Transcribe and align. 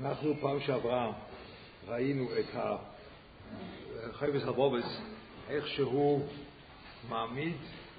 אנחנו 0.00 0.34
פעם 0.40 0.60
שעברה 0.60 1.12
ראינו 1.88 2.28
את 2.38 2.44
חייבס 4.12 4.42
הבובס, 4.42 5.00
איך 5.48 5.68
שהוא 5.68 6.28
מעמיד 7.08 7.56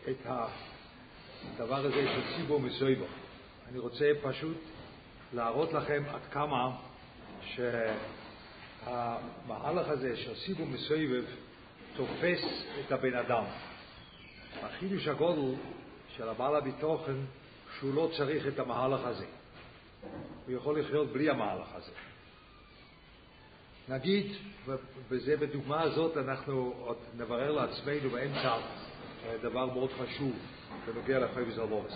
את 0.10 0.26
הדבר 0.26 1.76
הזה 1.76 2.08
של 2.08 2.22
ציבור 2.36 2.60
מסויבו. 2.60 3.06
אני 3.70 3.80
רוצה 3.80 4.12
פשוט 4.24 4.58
להראות 5.34 5.74
לכם 5.74 6.04
עד 6.14 6.22
כמה 6.32 6.78
שהמהלך 8.86 9.90
הזה 9.90 10.18
של 10.18 10.36
סיבוב 10.36 10.70
מסויבב 10.70 11.24
תופס 11.96 12.42
את 12.80 12.92
הבן 12.92 13.14
אדם. 13.14 13.44
החידוש 14.62 15.08
הגודל 15.08 15.56
של 16.18 16.30
הבעל 16.30 16.56
הביטוחן 16.56 17.26
שהוא 17.80 17.94
לא 17.94 18.10
צריך 18.18 18.48
את 18.48 18.60
המהלך 18.60 19.02
הזה. 19.04 19.41
הוא 20.46 20.56
יכול 20.56 20.80
לחיות 20.80 21.14
בלי 21.14 21.30
המהלך 21.30 21.68
הזה. 21.74 21.92
נגיד, 23.90 24.32
וזה 25.10 25.38
בדוגמה 25.38 25.82
הזאת 25.82 26.18
אנחנו 26.18 26.74
עוד 26.80 26.98
נברר 27.18 27.52
לעצמנו 27.52 28.10
באמצע 28.10 28.58
דבר 29.42 29.66
מאוד 29.66 29.90
חשוב 29.92 30.32
בנוגע 30.88 31.20
לחייבס 31.20 31.60
אלבורס. 31.60 31.94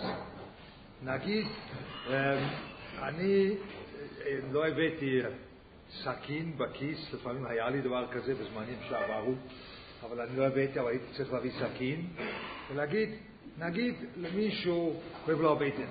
נגיד, 1.02 1.46
אמ, 2.06 2.12
אני 3.02 3.54
אה, 4.26 4.38
לא 4.52 4.66
הבאתי 4.66 5.20
סכין 5.90 6.58
בכיס, 6.58 7.12
לפעמים 7.14 7.46
היה 7.46 7.70
לי 7.70 7.80
דבר 7.80 8.06
כזה 8.12 8.34
בזמנים 8.34 8.78
שעברו, 8.88 9.34
אבל 10.02 10.20
אני 10.20 10.36
לא 10.36 10.46
הבאתי, 10.46 10.80
אבל 10.80 10.88
הייתי 10.88 11.04
צריך 11.16 11.32
להביא 11.32 11.50
סכין, 11.60 12.06
ולהגיד, 12.70 13.08
נגיד 13.58 13.94
למישהו 14.16 15.00
כואב 15.24 15.40
לו 15.40 15.52
הבטן. 15.52 15.86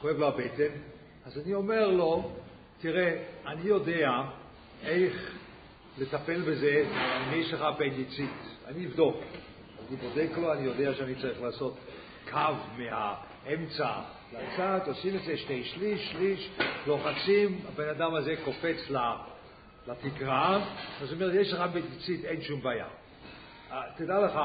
אז 0.00 0.02
כואב 0.02 0.16
לו 0.16 0.28
הבטן, 0.28 0.72
אז 1.26 1.38
אני 1.38 1.54
אומר 1.54 1.88
לו, 1.88 2.32
תראה, 2.80 3.22
אני 3.46 3.62
יודע 3.62 4.22
איך 4.82 5.34
לטפל 5.98 6.40
בזה 6.40 6.84
אם 7.26 7.40
יש 7.40 7.52
לך 7.52 7.60
אפנדיצית. 7.60 8.30
אני 8.66 8.86
אבדוק. 8.86 9.16
אני 9.88 9.96
בודק 9.96 10.30
לו, 10.36 10.52
אני 10.52 10.62
יודע 10.62 10.94
שאני 10.94 11.14
צריך 11.14 11.42
לעשות 11.42 11.76
קו 12.30 12.38
מהאמצע 12.78 13.92
לצד, 14.32 14.80
עושים 14.86 15.16
את 15.16 15.22
זה 15.26 15.36
שתי 15.36 15.64
שליש, 15.64 16.12
שליש, 16.12 16.50
לוחצים, 16.86 17.60
הבן 17.68 17.88
אדם 17.88 18.14
הזה 18.14 18.34
קופץ 18.44 18.90
לתקרה, 19.86 20.64
אז 21.02 21.12
הוא 21.12 21.22
אומר, 21.22 21.34
יש 21.34 21.52
לך 21.52 21.60
אפנדיצית, 21.60 22.24
אין 22.24 22.42
שום 22.42 22.62
בעיה. 22.62 22.86
אה, 23.72 23.82
תדע 23.96 24.20
לך, 24.20 24.40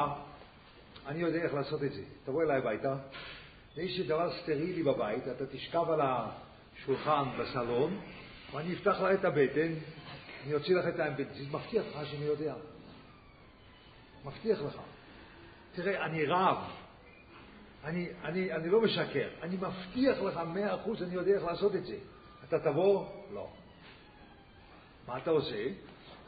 אני 1.08 1.20
יודע 1.20 1.40
איך 1.40 1.54
לעשות 1.54 1.84
את 1.84 1.94
זה. 1.94 2.02
תבוא 2.26 2.44
אליי 2.44 2.58
הביתה, 2.58 2.96
יש 3.78 4.00
דבר 4.00 4.32
סטרילי 4.42 4.84
בבית, 4.84 5.28
אתה 5.28 5.46
תשכב 5.46 5.90
על 5.90 6.02
השולחן 6.02 7.24
בסלון, 7.40 8.00
ואני 8.54 8.74
אפתח 8.74 9.02
לך 9.02 9.20
את 9.20 9.26
הבטן, 9.26 9.74
אני 10.46 10.54
אוציא 10.54 10.76
לך 10.76 10.88
את 10.88 11.00
האמבנזית, 11.00 11.52
מבטיח 11.52 11.86
לך 11.96 12.08
שאני 12.08 12.26
יודע. 12.26 12.56
מבטיח 14.26 14.62
לך. 14.62 14.82
תראה, 15.76 16.06
אני 16.06 16.26
רב, 16.26 16.58
אני, 17.84 18.08
אני, 18.24 18.54
אני 18.54 18.70
לא 18.70 18.82
משקר, 18.82 19.30
אני 19.42 19.56
מבטיח 19.56 20.22
לך 20.22 20.38
מאה 20.38 20.76
אחוז, 20.76 21.04
אני 21.04 21.14
יודע 21.14 21.32
איך 21.32 21.44
לעשות 21.44 21.76
את 21.76 21.86
זה. 21.86 21.98
אתה 22.48 22.60
תבוא? 22.60 23.06
לא. 23.34 23.50
מה 25.08 25.18
אתה 25.18 25.30
עושה? 25.30 25.68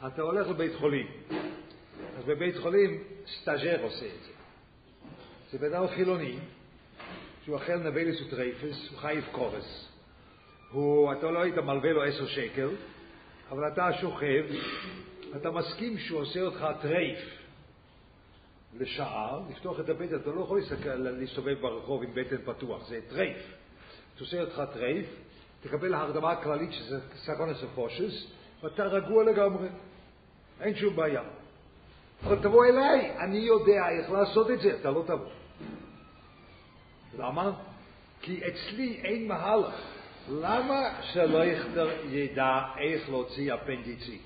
אתה 0.07 0.21
הולך 0.21 0.47
לבית 0.47 0.75
חולים. 0.75 1.07
אז 2.17 2.25
בבית 2.25 2.57
חולים 2.57 3.03
סטאז'ר 3.27 3.83
עושה 3.83 4.05
את 4.05 4.23
זה. 4.23 4.31
זה 5.51 5.57
בן 5.57 5.73
אדם 5.73 5.87
חילוני, 5.87 6.39
שהוא 7.47 7.57
אכל 7.57 7.75
נבלס 7.75 8.21
וטרייפס, 8.21 8.89
הוא 8.91 8.99
חייב 8.99 9.23
כרת. 9.31 9.87
הוא, 10.71 11.11
אתה 11.11 11.31
לא 11.31 11.39
היית 11.39 11.57
מלווה 11.57 11.93
לו 11.93 12.03
עשר 12.03 12.27
שקל, 12.27 12.69
אבל 13.51 13.67
אתה 13.67 13.93
שוכב, 13.93 14.45
אתה 15.35 15.51
מסכים 15.51 15.97
שהוא 15.97 16.19
עושה 16.19 16.41
אותך 16.41 16.67
טרייף 16.81 17.19
לשעה, 18.79 19.39
לפתוח 19.49 19.79
את 19.79 19.89
הבטן, 19.89 20.15
אתה 20.15 20.29
לא 20.29 20.41
יכול 20.41 20.61
להסתובב 20.95 21.61
ברחוב 21.61 22.03
עם 22.03 22.09
בטן 22.13 22.37
פתוח, 22.45 22.87
זה 22.87 22.99
טרייף. 23.09 23.37
עושה 24.19 24.41
אותך 24.41 24.61
טרייף, 24.73 25.05
תקבל 25.61 25.93
הרדמה 25.93 26.35
כללית 26.35 26.73
שזה 26.73 26.99
סכנת 27.15 27.63
נפשות, 27.63 28.31
ואתה 28.63 28.83
רגוע 28.83 29.23
לגמרי, 29.23 29.67
אין 30.61 30.75
שום 30.75 30.95
בעיה. 30.95 31.23
אבל 32.23 32.39
תבוא 32.41 32.65
אליי, 32.65 33.17
אני 33.19 33.37
יודע 33.37 33.89
איך 33.89 34.11
לעשות 34.11 34.51
את 34.51 34.59
זה, 34.59 34.75
אתה 34.81 34.91
לא 34.91 35.03
תבוא. 35.07 35.36
למה? 37.17 37.51
כי 38.21 38.41
אצלי 38.47 38.99
אין 39.03 39.27
מהלך. 39.27 39.81
למה 40.29 41.01
שלא 41.01 41.43
ידע 42.09 42.59
איך 42.77 43.09
להוציא 43.09 43.53
אפנדיצית? 43.53 44.21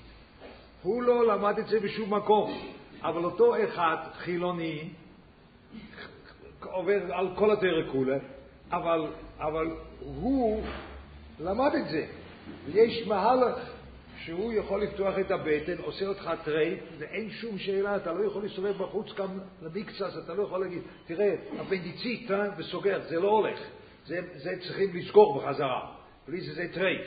הוא 0.82 1.02
לא 1.02 1.26
למד 1.26 1.58
את 1.58 1.66
זה 1.66 1.80
בשום 1.80 2.14
מקום, 2.14 2.58
אבל 3.02 3.24
אותו 3.24 3.64
אחד 3.64 3.96
חילוני 4.18 4.88
עובר 6.64 7.14
על 7.14 7.28
כל 7.34 7.50
הדרך 7.50 7.92
כולה, 7.92 8.16
אבל, 8.72 9.06
אבל 9.38 9.70
הוא 10.00 10.62
למד 11.40 11.74
את 11.74 11.88
זה. 11.88 12.06
ויש 12.66 13.06
מהלך 13.06 13.72
שהוא 14.24 14.52
יכול 14.52 14.82
לפתוח 14.82 15.18
את 15.18 15.30
הבטן, 15.30 15.82
עושה 15.82 16.06
אותך 16.06 16.30
טרייף, 16.44 16.78
ואין 16.98 17.30
שום 17.30 17.58
שאלה, 17.58 17.96
אתה 17.96 18.12
לא 18.12 18.24
יכול 18.24 18.42
להסתובב 18.42 18.78
בחוץ 18.78 19.12
גם 19.16 19.38
למקצת, 19.62 20.18
אתה 20.24 20.34
לא 20.34 20.42
יכול 20.42 20.60
להגיד, 20.60 20.82
תראה, 21.06 21.34
אפנדיצית? 21.62 22.30
וסוגר, 22.58 23.00
זה 23.08 23.20
לא 23.20 23.28
הולך. 23.28 23.58
זה, 24.06 24.20
זה 24.34 24.54
צריכים 24.60 24.96
לסגור 24.96 25.40
בחזרה. 25.40 25.94
בלי 26.28 26.40
זה 26.40 26.54
זה 26.54 26.68
טרייף. 26.74 27.06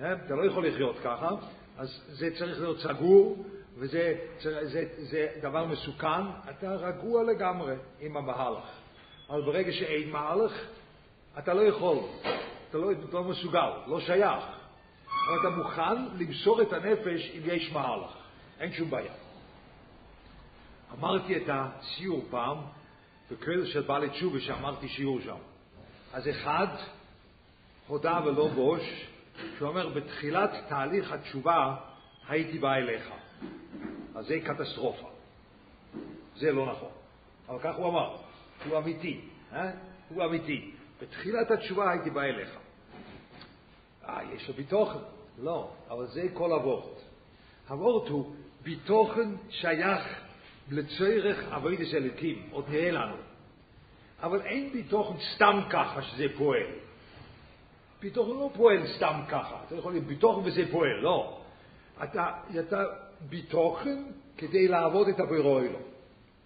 אה? 0.00 0.12
אתה 0.26 0.34
לא 0.34 0.46
יכול 0.46 0.66
לחיות 0.66 0.98
ככה, 0.98 1.30
אז 1.78 2.02
זה 2.08 2.30
צריך 2.38 2.60
להיות 2.60 2.80
סגור, 2.80 3.44
וזה 3.78 4.14
זה, 4.40 4.66
זה, 4.66 4.84
זה 4.96 5.28
דבר 5.42 5.66
מסוכן. 5.66 6.22
אתה 6.50 6.74
רגוע 6.74 7.22
לגמרי 7.22 7.74
עם 8.00 8.16
המהלך. 8.16 8.64
אבל 9.30 9.42
ברגע 9.42 9.72
שאין 9.72 10.10
מהלך, 10.10 10.52
אתה 11.38 11.54
לא 11.54 11.60
יכול, 11.60 11.98
אתה 12.70 12.78
לא, 12.78 12.92
אתה 12.92 13.16
לא 13.16 13.24
מסוגל, 13.24 13.70
לא 13.86 14.00
שייך. 14.00 14.44
אבל 15.26 15.40
אתה 15.40 15.50
מוכן 15.50 16.04
למסור 16.18 16.62
את 16.62 16.72
הנפש 16.72 17.30
אם 17.34 17.40
יש 17.44 17.72
מהלך. 17.72 18.10
אין 18.60 18.72
שום 18.72 18.90
בעיה. 18.90 19.12
אמרתי 20.98 21.36
את 21.36 21.42
הסיור 21.48 22.24
פעם, 22.30 22.58
בכלל 23.30 23.66
של 23.66 23.80
בעלי 23.80 24.10
תשובה 24.10 24.40
שאמרתי 24.40 24.88
שיעור 24.88 25.20
שם. 25.20 25.36
אז 26.12 26.28
אחד 26.28 26.66
הודה 27.86 28.20
ולא 28.24 28.48
בוש, 28.48 29.06
שאומר, 29.58 29.88
בתחילת 29.88 30.50
תהליך 30.68 31.12
התשובה 31.12 31.76
הייתי 32.28 32.58
בא 32.58 32.74
אליך. 32.74 33.10
אז 34.14 34.26
זה 34.26 34.40
קטסטרופה. 34.44 35.08
זה 36.36 36.52
לא 36.52 36.66
נכון. 36.66 36.90
אבל 37.48 37.58
כך 37.62 37.76
הוא 37.76 37.88
אמר, 37.88 38.16
הוא 38.68 38.78
אמיתי, 38.78 39.20
אה? 39.52 39.70
הוא 40.08 40.24
אמיתי. 40.24 40.70
בתחילת 41.00 41.50
התשובה 41.50 41.90
הייתי 41.90 42.10
בא 42.10 42.22
אליך. 42.22 42.50
אה, 44.08 44.20
יש 44.34 44.48
לו 44.48 44.54
ביטוחן. 44.54 45.15
לא, 45.38 45.70
אבל 45.90 46.06
זה 46.06 46.26
כל 46.34 46.52
הוורט. 46.52 47.00
הוורט 47.68 48.08
הוא 48.08 48.32
ביטוחן 48.62 49.34
שייך 49.50 50.02
לצורך 50.70 51.52
אבוידס 51.52 51.94
אלוקים, 51.94 52.48
עוד 52.50 52.64
נראה 52.68 52.90
לנו. 52.90 53.14
אבל 54.22 54.40
אין 54.42 54.72
ביטוחן 54.72 55.14
סתם 55.34 55.60
ככה 55.70 56.02
שזה 56.02 56.24
פועל. 56.38 56.66
ביטוחן 58.00 58.30
לא 58.30 58.50
פועל 58.56 58.86
סתם 58.96 59.20
ככה. 59.28 59.56
אתה 59.66 59.74
יכול 59.74 59.92
להיות 59.92 60.04
ביטוחן 60.04 60.40
וזה 60.44 60.62
פועל, 60.70 61.00
לא. 61.00 61.40
אתה, 62.04 62.32
אתה 62.60 62.84
ביטוחן 63.20 64.04
כדי 64.36 64.68
לעבוד 64.68 65.08
את 65.08 65.20
הבירוי 65.20 65.68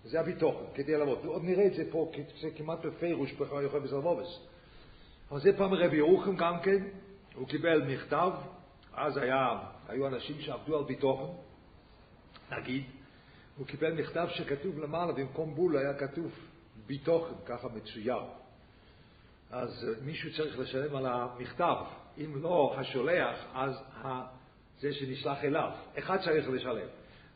זה 0.05 0.21
הביטוחן, 0.21 0.65
כדי 0.75 0.97
לעבוד. 0.97 1.19
עוד 1.25 1.45
נראה 1.45 1.67
את 1.67 1.75
זה 1.75 1.85
פה, 1.91 2.11
זה 2.41 2.51
כמעט 2.57 2.85
בפירוש 2.85 3.33
בכלל 3.33 3.65
יכול 3.65 3.81
בסלמובס. 3.81 4.41
אבל 5.31 5.41
זה 5.41 5.57
פעם 5.57 5.75
רבי 5.75 5.97
ירוחם 5.97 6.37
גם 6.37 6.61
כן, 6.61 6.83
הוא 7.35 7.49
קיבל 7.49 7.83
מכתב, 7.83 8.31
אז 9.01 9.17
היה, 9.17 9.59
היו 9.89 10.07
אנשים 10.07 10.41
שעבדו 10.41 10.79
על 10.79 10.85
ביטוחן, 10.85 11.33
נגיד, 12.53 12.85
הוא 13.57 13.67
קיבל 13.67 13.93
מכתב 13.93 14.29
שכתוב 14.31 14.79
למעלה, 14.79 15.13
במקום 15.13 15.55
בול 15.55 15.77
היה 15.77 15.95
כתוב 15.95 16.33
ביטוחן, 16.87 17.35
ככה 17.47 17.69
מצויר. 17.69 18.23
אז 19.51 19.87
מישהו 20.05 20.31
צריך 20.37 20.59
לשלם 20.59 20.97
על 20.97 21.07
המכתב. 21.07 21.77
אם 22.19 22.43
לא 22.43 22.75
השולח, 22.79 23.37
אז 23.55 23.83
זה 24.79 24.93
שנשלח 24.93 25.45
אליו. 25.45 25.71
אחד 25.99 26.21
צריך 26.25 26.49
לשלם. 26.49 26.89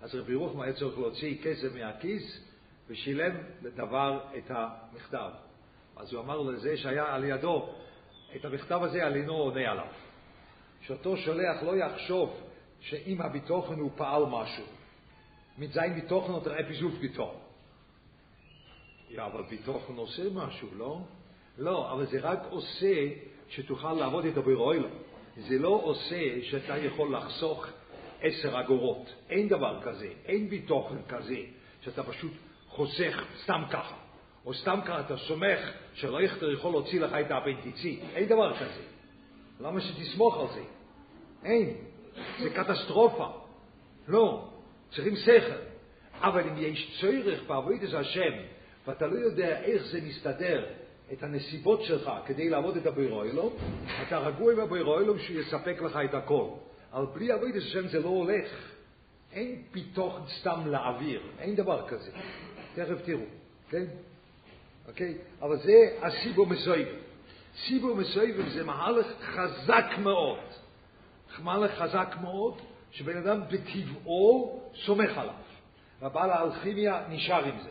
אז 0.03 0.15
רבי 0.15 0.35
רוחמה 0.35 0.65
היה 0.65 0.73
צריך 0.73 0.99
להוציא 0.99 1.43
כסף 1.43 1.75
מהכיס 1.75 2.45
ושילם 2.89 3.37
לדבר 3.63 4.21
את 4.39 4.51
המכתב. 4.51 5.31
אז 5.97 6.13
הוא 6.13 6.23
אמר 6.23 6.41
לזה 6.41 6.77
שהיה 6.77 7.15
על 7.15 7.25
ידו, 7.25 7.75
את 8.37 8.45
המכתב 8.45 8.83
הזה 8.83 9.05
על 9.05 9.15
אינו 9.15 9.33
עונה 9.33 9.71
עליו. 9.71 10.04
שאותו 10.87 11.17
שולח 11.17 11.63
לא 11.63 11.77
יחשוב 11.77 12.41
שאם 12.81 13.21
הביטוחן 13.21 13.75
הוא 13.75 13.91
פעל 13.97 14.23
משהו. 14.27 14.65
מתזיין 15.59 15.95
ביטוחן 15.95 16.33
או 16.33 16.41
אפיזוף 16.61 16.95
ביטוחן. 16.95 17.39
Ja, 19.11 19.21
אבל 19.21 19.43
ביטוחן 19.43 19.97
עושה 19.97 20.23
משהו, 20.35 20.69
לא? 20.77 20.99
לא, 21.59 21.93
אבל 21.93 22.07
זה 22.07 22.21
רק 22.21 22.39
עושה 22.51 23.09
שתוכל 23.49 23.93
לעבוד 23.93 24.25
איתו 24.25 24.43
ברוילו. 24.43 24.89
זה 25.37 25.59
לא 25.59 25.69
עושה 25.69 26.43
שאתה 26.43 26.77
יכול 26.79 27.17
לחסוך 27.17 27.67
עשר 28.21 28.61
אגורות. 28.61 29.15
אין 29.31 29.49
דבר 29.49 29.81
כזה, 29.83 30.09
אין 30.25 30.49
ביטוחן 30.49 31.03
כזה, 31.09 31.39
שאתה 31.81 32.03
פשוט 32.03 32.33
חוסך 32.69 33.25
סתם 33.43 33.63
ככה. 33.71 33.97
או 34.47 34.55
סתם 34.55 34.79
ככה 34.85 35.01
אתה 35.01 35.17
סומך 35.17 35.61
שרייכטר 35.95 36.51
יכול 36.51 36.71
להוציא 36.71 37.01
לך 37.01 37.13
את 37.13 37.31
האפנטיצית. 37.31 38.01
אין 38.15 38.29
דבר 38.29 38.57
כזה. 38.57 38.94
למה 39.61 39.81
שתסמוך 39.81 40.41
על 40.41 40.47
זה? 40.55 40.63
אין. 41.45 41.75
זה 42.43 42.51
קטסטרופה. 42.51 43.27
לא. 44.09 44.49
צריכים 44.91 45.17
שכל. 45.17 45.55
אבל 46.21 46.49
אם 46.49 46.55
יש 46.59 47.01
צורך 47.01 47.43
בעבודת 47.47 47.95
השם, 47.95 48.33
ואתה 48.87 49.07
לא 49.07 49.19
יודע 49.19 49.63
איך 49.63 49.83
זה 49.85 50.01
מסתדר, 50.01 50.67
את 51.13 51.23
הנסיבות 51.23 51.83
שלך 51.83 52.11
כדי 52.27 52.51
לעבוד 52.51 52.77
את 52.77 52.87
הבירוילום, 52.87 53.53
אתה 54.09 54.19
רגוע 54.19 54.53
עם 54.53 54.61
הבירוילום 54.61 55.19
שהוא 55.19 55.41
יספק 55.41 55.83
לך 55.83 55.99
את 56.05 56.15
הכל. 56.15 56.49
אבל 56.93 57.07
בלי 57.15 57.33
עבודת 57.33 57.57
השם 57.57 57.89
זה 57.89 58.01
לא 58.01 58.09
הולך. 58.09 58.75
אין 59.33 59.63
פיתוח 59.71 60.21
סתם 60.41 60.61
לאוויר, 60.67 61.23
אין 61.39 61.57
דבר 61.57 61.89
כזה. 61.89 62.11
תכף 62.75 63.05
תראו, 63.05 63.21
כן? 63.71 63.85
אוקיי? 64.89 65.15
אבל 65.43 65.57
זה 65.57 65.97
הסיבו 66.03 66.47
מסויב. 66.47 66.89
סיבו 67.57 67.97
מסויב 67.97 68.49
זה 68.49 68.65
מהלך 68.65 69.07
חזק 69.21 69.85
מאוד. 69.99 70.39
מהלך 71.43 71.71
חזק 71.79 72.15
מאוד, 72.23 72.55
שבן 72.91 73.17
אדם 73.17 73.41
בטבעו 73.51 74.61
סומך 74.87 75.19
עליו. 75.19 75.35
והבעל 76.01 76.31
האלכימיה 76.31 77.03
נשאר 77.09 77.45
עם 77.45 77.59
זה. 77.63 77.71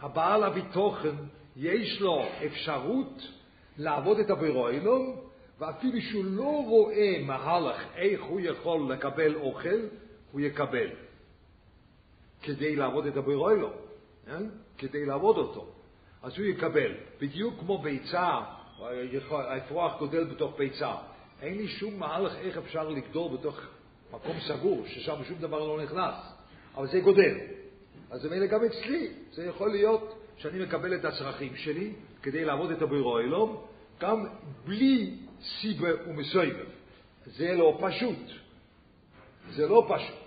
הבעל 0.00 0.44
הביטוחן, 0.44 1.16
יש 1.56 2.00
לו 2.00 2.24
אפשרות 2.46 3.22
לעבוד 3.78 4.18
את 4.18 4.30
הבירוילום, 4.30 5.16
ואפילו 5.58 6.00
שהוא 6.00 6.24
לא 6.24 6.64
רואה 6.66 7.16
מהלך 7.22 7.84
איך 7.96 8.22
הוא 8.22 8.40
יכול 8.40 8.92
לקבל 8.92 9.34
אוכל, 9.34 9.80
הוא 10.32 10.40
יקבל. 10.40 10.88
כדי 12.42 12.76
לעבוד 12.76 13.06
את 13.06 13.16
הבירוילום, 13.16 13.72
כן? 14.26 14.42
כדי 14.78 15.06
לעבוד 15.06 15.36
אותו. 15.36 15.66
אז 16.22 16.38
הוא 16.38 16.46
יקבל. 16.46 16.94
בדיוק 17.20 17.54
כמו 17.60 17.78
ביצה, 17.78 18.40
האפרוח 19.30 19.98
גודל 19.98 20.24
בתוך 20.24 20.58
ביצה. 20.58 20.94
אין 21.42 21.58
לי 21.58 21.68
שום 21.68 21.98
מהלך 21.98 22.36
איך 22.36 22.56
אפשר 22.56 22.88
לגדול 22.88 23.36
בתוך 23.36 23.60
מקום 24.12 24.36
סגור, 24.48 24.84
ששם 24.86 25.24
שום 25.24 25.38
דבר 25.38 25.58
לא 25.58 25.82
נכנס. 25.82 26.14
אבל 26.74 26.86
זה 26.86 27.00
גודל. 27.00 27.34
אז 28.10 28.20
זה 28.20 28.30
מילא 28.30 28.46
גם 28.46 28.64
אצלי. 28.64 29.08
זה 29.32 29.44
יכול 29.44 29.70
להיות 29.70 30.18
שאני 30.36 30.64
מקבל 30.64 30.94
את 30.94 31.04
הצרכים 31.04 31.56
שלי 31.56 31.92
כדי 32.22 32.44
לעבוד 32.44 32.70
את 32.70 32.82
הבירו 32.82 33.18
אלום, 33.18 33.66
גם 34.00 34.26
בלי 34.64 35.14
סיבה 35.60 35.88
ומסויבב. 36.06 36.66
זה 37.26 37.54
לא 37.54 37.78
פשוט. 37.80 38.18
זה 39.50 39.68
לא 39.68 39.86
פשוט. 39.88 40.26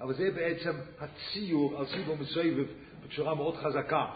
אבל 0.00 0.14
זה 0.14 0.30
בעצם 0.30 0.72
הציור 0.98 1.78
על 1.78 1.86
סיבה 1.86 2.12
ומסויבב 2.12 2.66
בצורה 3.04 3.34
מאוד 3.34 3.56
חזקה. 3.56 4.06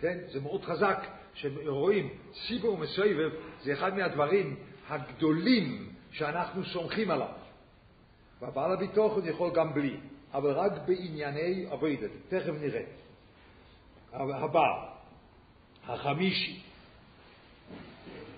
כן? 0.00 0.18
זה 0.32 0.40
מאוד 0.40 0.64
חזק, 0.64 1.06
שרואים 1.34 2.08
סיבה 2.46 2.70
ומסויבב 2.70 3.30
זה 3.62 3.72
אחד 3.72 3.96
מהדברים 3.96 4.56
הגדולים 4.88 5.92
שאנחנו 6.12 6.64
סומכים 6.64 7.10
עליו. 7.10 7.28
והבעל 8.40 8.72
הביטוחן 8.72 9.20
יכול 9.28 9.50
גם 9.54 9.74
בלי, 9.74 9.96
אבל 10.34 10.50
רק 10.50 10.72
בענייני 10.86 11.66
אבוידת. 11.72 12.10
תכף 12.28 12.52
נראה. 12.60 12.82
הבא, 14.12 14.90
החמישי. 15.88 16.60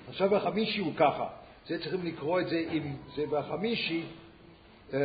עכשיו 0.08 0.36
החמישי 0.36 0.80
הוא 0.80 0.92
ככה, 0.96 1.26
זה 1.66 1.78
צריכים 1.78 2.04
לקרוא 2.04 2.40
את 2.40 2.48
זה 2.48 2.64
עם, 2.70 2.96
זה 3.16 3.24
בחמישי, 3.30 4.06
אמ, 4.92 4.98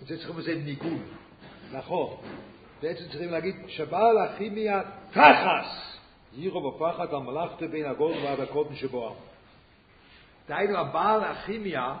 זה 0.00 0.18
צריכים 0.18 0.38
לזה 0.38 0.54
ניגון, 0.54 1.02
נכון. 1.72 2.16
בעצם 2.82 3.04
צריכים 3.08 3.30
להגיד 3.30 3.56
שבעל 3.68 4.18
הכימיה 4.18 4.82
תחס, 5.10 5.91
יירו 6.34 6.70
בפחד 6.70 7.14
על 7.14 7.20
מלאכת 7.20 7.62
בין 7.62 7.86
הגודל 7.86 8.18
ועד 8.24 8.40
הקודם 8.40 8.74
שבו. 8.74 9.16
דהיינו, 10.48 10.78
הבעל 10.78 11.24
הכימיה, 11.24 11.94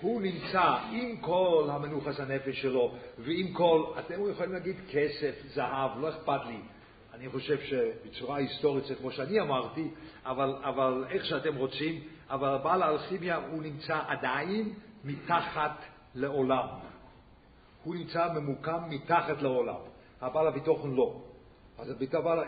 הוא 0.00 0.22
נמצא 0.22 0.76
עם 0.90 1.16
כל 1.16 1.68
המנוחס 1.70 2.20
הנפש 2.20 2.62
שלו, 2.62 2.94
ועם 3.18 3.52
כל, 3.52 3.84
אתם 3.98 4.30
יכולים 4.30 4.52
להגיד 4.52 4.76
כסף, 4.90 5.34
זהב, 5.54 5.90
לא 6.00 6.08
אכפת 6.08 6.40
לי. 6.46 6.60
אני 7.14 7.28
חושב 7.28 7.58
שבצורה 7.60 8.36
היסטורית 8.36 8.84
זה 8.84 8.94
כמו 8.94 9.10
שאני 9.10 9.40
אמרתי, 9.40 9.88
אבל, 10.26 10.54
אבל 10.62 11.04
איך 11.10 11.24
שאתם 11.24 11.56
רוצים, 11.56 12.00
אבל 12.30 12.58
בעל 12.62 12.82
האלכימיה 12.82 13.36
הוא 13.36 13.62
נמצא 13.62 13.98
עדיין 14.06 14.72
מתחת 15.04 15.76
לעולם. 16.14 16.66
הוא 17.84 17.94
נמצא 17.94 18.32
ממוקם 18.34 18.78
מתחת 18.88 19.42
לעולם. 19.42 19.80
הבעל 20.20 20.46
הביטוחן 20.46 20.90
לא. 20.90 21.20
אז 21.82 21.94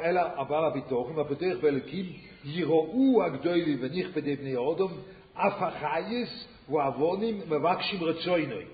אלא 0.04 0.20
הבעל 0.20 0.64
הביטוחן, 0.64 1.16
והפתח 1.16 1.56
באלוקים, 1.62 2.06
יראו 2.44 3.22
הגדולים 3.24 3.78
ונכבדי 3.80 4.36
בני 4.36 4.56
אודום, 4.56 4.92
אף 5.34 5.62
החייס 5.62 6.48
ועוונים 6.68 7.40
מבקשים 7.48 8.04
רצוינוי. 8.04 8.64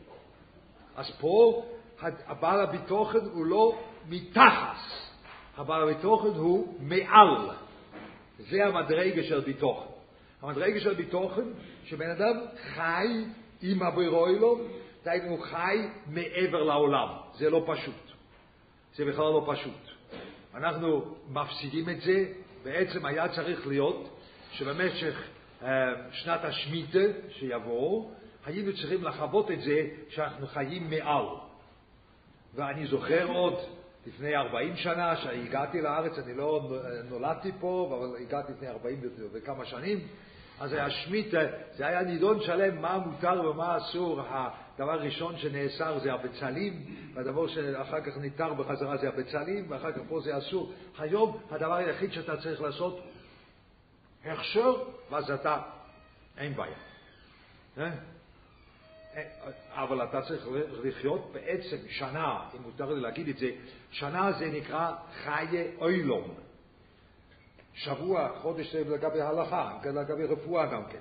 אז 0.96 1.10
פה 1.20 1.62
הבעל 2.02 2.60
הביטוחן 2.60 3.18
הוא 3.32 3.44
לא 3.44 3.78
מתחת. 4.08 4.76
הבעל 5.56 5.88
הביטוחן 5.88 6.28
הוא 6.28 6.74
מעל. 6.80 7.50
זה 8.38 8.66
המדרגה 8.66 9.22
של 9.22 9.40
ביטוחן. 9.40 9.90
המדרגה 10.42 10.80
של 10.80 10.94
ביטוחן, 10.94 11.44
שבן 11.84 12.10
אדם 12.10 12.36
חי 12.74 13.24
עם 13.62 13.82
הבוירוילום, 13.82 14.60
דהיינו 15.04 15.30
הוא 15.30 15.40
חי 15.44 15.78
מעבר 16.06 16.62
לעולם. 16.62 17.08
זה 17.34 17.50
לא 17.50 17.64
פשוט. 17.66 18.12
זה 18.94 19.04
בכלל 19.04 19.24
לא 19.24 19.46
פשוט. 19.52 19.99
אנחנו 20.54 21.14
מפסידים 21.28 21.90
את 21.90 22.00
זה, 22.00 22.32
בעצם 22.64 23.06
היה 23.06 23.28
צריך 23.28 23.66
להיות 23.66 24.20
שבמשך 24.52 25.22
אה, 25.62 25.68
שנת 26.12 26.44
השמיטה 26.44 26.98
שיבוא, 27.28 28.10
היינו 28.46 28.72
צריכים 28.72 29.04
לחוות 29.04 29.50
את 29.50 29.62
זה 29.62 29.88
שאנחנו 30.08 30.46
חיים 30.46 30.90
מעל. 30.90 31.26
ואני 32.54 32.86
זוכר 32.86 33.26
עוד 33.26 33.54
לפני 34.06 34.36
40 34.36 34.76
שנה, 34.76 35.16
שהגעתי 35.16 35.80
לארץ, 35.80 36.18
אני 36.18 36.34
לא 36.34 36.70
נולדתי 37.08 37.52
פה, 37.60 37.98
אבל 37.98 38.22
הגעתי 38.22 38.52
לפני 38.52 38.68
40 38.68 39.00
וכמה 39.32 39.66
שנים, 39.66 39.98
אז 40.60 40.72
היה 40.72 40.90
שמיטה, 40.90 41.38
זה 41.76 41.86
היה 41.86 42.02
נידון 42.02 42.40
שלם 42.40 42.82
מה 42.82 42.98
מותר 42.98 43.50
ומה 43.50 43.76
אסור. 43.76 44.20
הדבר 44.30 44.92
הראשון 44.92 45.36
שנאסר 45.38 45.98
זה 45.98 46.12
הבצלים, 46.12 46.84
והדבר 47.14 47.48
שאחר 47.48 48.00
כך 48.00 48.16
ניתר 48.16 48.54
בחזרה 48.54 48.96
זה 48.96 49.08
הבצלים, 49.08 49.66
ואחר 49.68 49.92
כך 49.92 50.00
פה 50.08 50.20
זה 50.20 50.38
אסור. 50.38 50.72
היום 50.98 51.40
הדבר 51.50 51.74
היחיד 51.74 52.12
שאתה 52.12 52.36
צריך 52.36 52.60
לעשות, 52.60 53.00
הכשר, 54.24 54.74
ואז 55.10 55.30
אתה, 55.30 55.62
אין 56.38 56.54
בעיה. 56.54 56.76
אה? 57.78 57.90
אבל 59.74 60.04
אתה 60.04 60.22
צריך 60.22 60.48
לחיות 60.82 61.32
בעצם 61.32 61.76
שנה, 61.88 62.48
אם 62.56 62.62
מותר 62.62 62.92
לי 62.92 63.00
להגיד 63.00 63.28
את 63.28 63.38
זה, 63.38 63.50
שנה 63.90 64.32
זה 64.32 64.46
נקרא 64.46 64.92
חיי 65.24 65.76
אוילום. 65.78 66.34
שבוע, 67.84 68.28
חודש 68.42 68.72
זה 68.72 68.94
לגבי 68.94 69.20
הלכה, 69.20 69.78
לגבי 69.84 70.24
רפואה 70.24 70.66
גם 70.66 70.82
כן. 70.84 70.98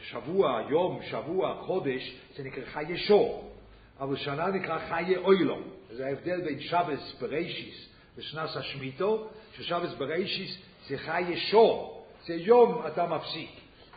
שבוע, 0.00 0.62
יום, 0.68 1.00
שבוע, 1.02 1.62
חודש, 1.66 2.16
זה 2.36 2.42
נקרא 2.42 2.64
חיי 2.64 2.98
שור. 2.98 3.52
אבל 4.00 4.16
שנה 4.16 4.46
נקרא 4.46 4.78
חיי 4.88 5.16
אוילום. 5.16 5.62
זה 5.90 6.06
ההבדל 6.06 6.40
בין 6.40 6.60
שבס 6.60 7.16
בreiשיס 7.20 7.88
ושנס 8.16 8.56
השמיטו, 8.56 9.28
ששבס 9.52 9.94
בreiשיס 9.94 10.58
זה 10.88 10.98
חיי 10.98 11.36
שור. 11.36 12.06
זה 12.26 12.34
יום 12.34 12.82
אתה 12.86 13.06
מפסיק. 13.06 13.50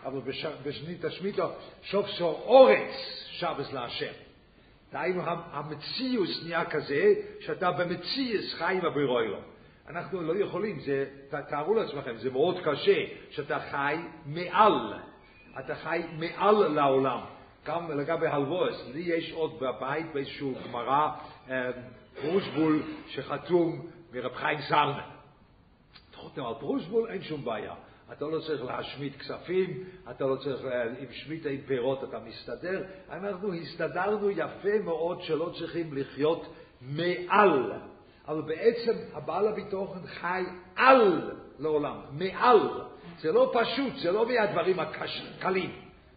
אבל 0.06 0.20
בשנית 0.64 1.06
השמיטו, 1.06 1.50
שוף 1.84 2.08
סור 2.10 2.42
אורץ 2.46 2.92
שבס 3.32 3.74
להשם. 3.74 4.14
דהיינו, 4.92 5.22
המציאוס 5.26 6.44
נהיה 6.44 6.66
כזה, 6.66 7.14
שאתה 7.40 7.72
במציאוס 7.72 8.54
חי 8.54 8.78
עם 8.78 8.86
הבירוילו. 8.86 9.57
אנחנו 9.90 10.22
לא 10.22 10.38
יכולים, 10.40 10.80
זה, 10.80 11.06
תארו 11.50 11.74
לעצמכם, 11.74 12.18
זה 12.18 12.32
מאוד 12.32 12.60
קשה 12.64 13.06
שאתה 13.30 13.60
חי 13.60 13.96
מעל, 14.26 14.94
אתה 15.60 15.76
חי 15.76 16.02
מעל 16.20 16.68
לעולם. 16.68 17.20
גם 17.66 17.92
לגבי 18.00 18.28
הלבוס, 18.28 18.90
לי 18.94 19.00
יש 19.00 19.32
עוד 19.32 19.60
בבית 19.60 20.14
באיזשהו 20.14 20.54
גמרא 20.68 21.10
פרושבול 22.22 22.82
שחתום 23.08 23.88
מרב 24.14 24.34
חיים 24.34 24.60
סרנה. 24.62 25.10
חותם 26.16 26.46
על 26.46 26.54
פרושבול, 26.60 27.10
אין 27.10 27.22
שום 27.22 27.46
בעיה. 27.46 27.74
אתה 28.12 28.26
לא 28.26 28.40
צריך 28.40 28.64
להשמיט 28.64 29.18
כספים, 29.20 29.84
אתה 30.10 30.26
לא 30.26 30.36
צריך, 30.36 30.62
עם 31.00 31.12
שמיטה 31.12 31.50
עם 31.50 31.62
פירות 31.68 32.04
אתה 32.04 32.20
מסתדר. 32.20 32.84
אנחנו 33.10 33.54
הסתדרנו 33.54 34.30
יפה 34.30 34.80
מאוד 34.84 35.22
שלא 35.22 35.54
צריכים 35.60 35.98
לחיות 35.98 36.54
מעל. 36.82 37.72
אבל 38.28 38.42
בעצם 38.42 38.92
הבעל 39.14 39.48
הביטוחן 39.48 40.08
חי 40.08 40.44
על 40.76 41.32
לעולם, 41.60 41.96
מעל. 42.12 42.60
זה 43.22 43.32
לא 43.32 43.54
פשוט, 43.54 43.94
זה 44.02 44.12
לא 44.12 44.28
מהדברים 44.28 44.80
הקלים. 44.80 45.72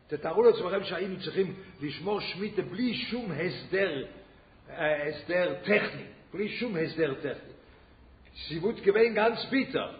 תתארו 0.06 0.42
לעצמכם 0.42 0.84
שהיינו 0.84 1.20
צריכים 1.24 1.54
לשמור 1.82 2.20
שמיטה 2.20 2.62
בלי 2.62 2.94
שום 2.94 3.32
הסדר, 3.32 4.04
אה, 4.70 5.08
הסדר 5.08 5.54
טכני, 5.62 6.02
בלי 6.34 6.48
שום 6.48 6.76
הסדר 6.76 7.14
טכני. 7.14 7.50
סיבוט 8.48 8.76
כבין 8.84 9.14
גנץ 9.14 9.38
פיטר, 9.50 9.92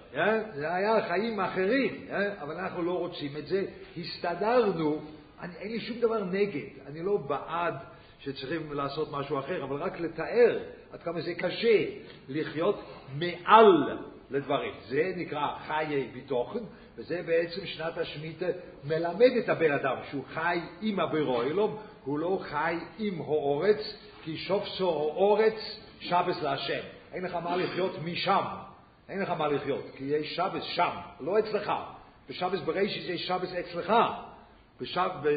זה 0.55 0.75
היה 0.75 1.09
חיים 1.09 1.41
אחרים, 1.41 2.07
אבל 2.41 2.55
אנחנו 2.55 2.83
לא 2.83 2.99
רוצים 2.99 3.37
את 3.37 3.47
זה. 3.47 3.65
הסתדרנו, 3.97 5.03
אני, 5.41 5.55
אין 5.57 5.73
לי 5.73 5.81
שום 5.81 6.01
דבר 6.01 6.25
נגד, 6.25 6.69
אני 6.87 7.03
לא 7.03 7.17
בעד 7.17 7.75
שצריכים 8.21 8.73
לעשות 8.73 9.09
משהו 9.13 9.39
אחר, 9.39 9.65
אבל 9.65 9.77
רק 9.77 10.01
לתאר 10.01 10.59
עד 10.93 11.03
כמה 11.03 11.21
זה 11.21 11.35
קשה 11.35 11.85
לחיות 12.29 12.81
מעל 13.15 13.99
לדברים. 14.31 14.73
זה 14.89 15.13
נקרא 15.17 15.47
חיי 15.67 16.11
ביטוחן, 16.15 16.59
וזה 16.97 17.23
בעצם 17.27 17.67
שנת 17.67 17.99
השמיטה 17.99 18.47
מלמד 18.85 19.31
את 19.45 19.49
הבן 19.49 19.73
אדם 19.73 19.97
שהוא 20.11 20.25
חי 20.35 20.59
עם 20.81 21.01
הבירוילום, 21.01 21.77
הוא 22.05 22.19
לא 22.19 22.39
חי 22.43 22.79
עם 22.99 23.21
האורץ, 23.21 23.97
כי 24.25 24.37
שופסו 24.37 24.89
האורץ 24.89 25.81
שבס 26.01 26.43
להשם. 26.43 26.81
אין 27.13 27.25
לך 27.25 27.35
מה 27.35 27.57
לחיות 27.57 27.93
משם, 28.05 28.45
אין 29.09 29.23
לך 29.23 29.31
מה 29.31 29.49
לחיות, 29.49 29.85
כי 29.97 30.05
יש 30.05 30.37
שבס 30.37 30.63
שם, 30.63 30.91
לא 31.21 31.39
אצלך. 31.39 31.73
בשבס 32.29 32.61
בראשית 32.61 33.09
יש 33.09 33.27
שבס 33.27 33.53
אצלך. 33.53 33.93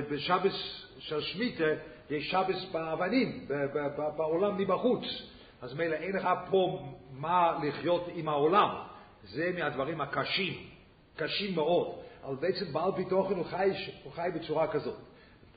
בשבס 0.09 0.85
של 0.99 1.21
שמיטה 1.21 1.63
יש 2.09 2.31
שבס 2.31 2.71
באבנים, 2.71 3.47
בעולם 4.17 4.57
מבחוץ. 4.57 5.03
אז 5.61 5.73
מילא 5.73 5.95
אין 5.95 6.15
לך 6.15 6.29
פה 6.49 6.79
מה 7.11 7.59
לחיות 7.63 8.07
עם 8.15 8.29
העולם. 8.29 8.69
זה 9.23 9.51
מהדברים 9.55 10.01
הקשים, 10.01 10.53
קשים 11.15 11.55
מאוד. 11.55 11.87
אבל 12.25 12.35
בעצם 12.35 12.73
בעל 12.73 12.91
ביטוחן 12.91 13.33
הוא 13.33 13.45
חי, 13.45 13.71
הוא 14.03 14.13
חי 14.13 14.29
בצורה 14.35 14.67
כזאת. 14.67 14.97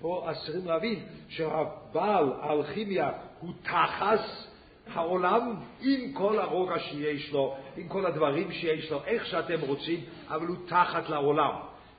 פה 0.00 0.26
אז 0.28 0.44
צריכים 0.46 0.66
להבין 0.66 1.06
שהבעל 1.28 2.32
האלכימיה 2.40 3.10
הוא 3.40 3.52
תחס 3.62 4.46
העולם 4.94 5.54
עם 5.80 6.12
כל 6.12 6.38
הרוגע 6.38 6.78
שיש 6.78 7.32
לו, 7.32 7.56
עם 7.76 7.88
כל 7.88 8.06
הדברים 8.06 8.52
שיש 8.52 8.90
לו, 8.90 9.04
איך 9.04 9.26
שאתם 9.26 9.60
רוצים, 9.60 10.00
אבל 10.28 10.46
הוא 10.46 10.56
תחת 10.66 11.08
לעולם. 11.08 11.54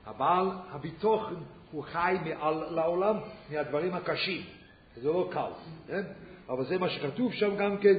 הבעל 0.06 0.50
הביטוחן 0.72 1.36
הוא 1.72 1.84
חי 1.84 2.16
מעל 2.26 2.76
לעולם 2.76 3.18
מהדברים 3.52 3.94
הקשים. 3.94 4.42
זה 4.96 5.08
לא 5.08 5.30
קל, 5.32 5.52
כן? 5.88 6.02
אבל 6.50 6.66
זה 6.66 6.78
מה 6.78 6.90
שכתוב 6.90 7.34
שם 7.34 7.56
גם 7.56 7.78
כן. 7.78 7.98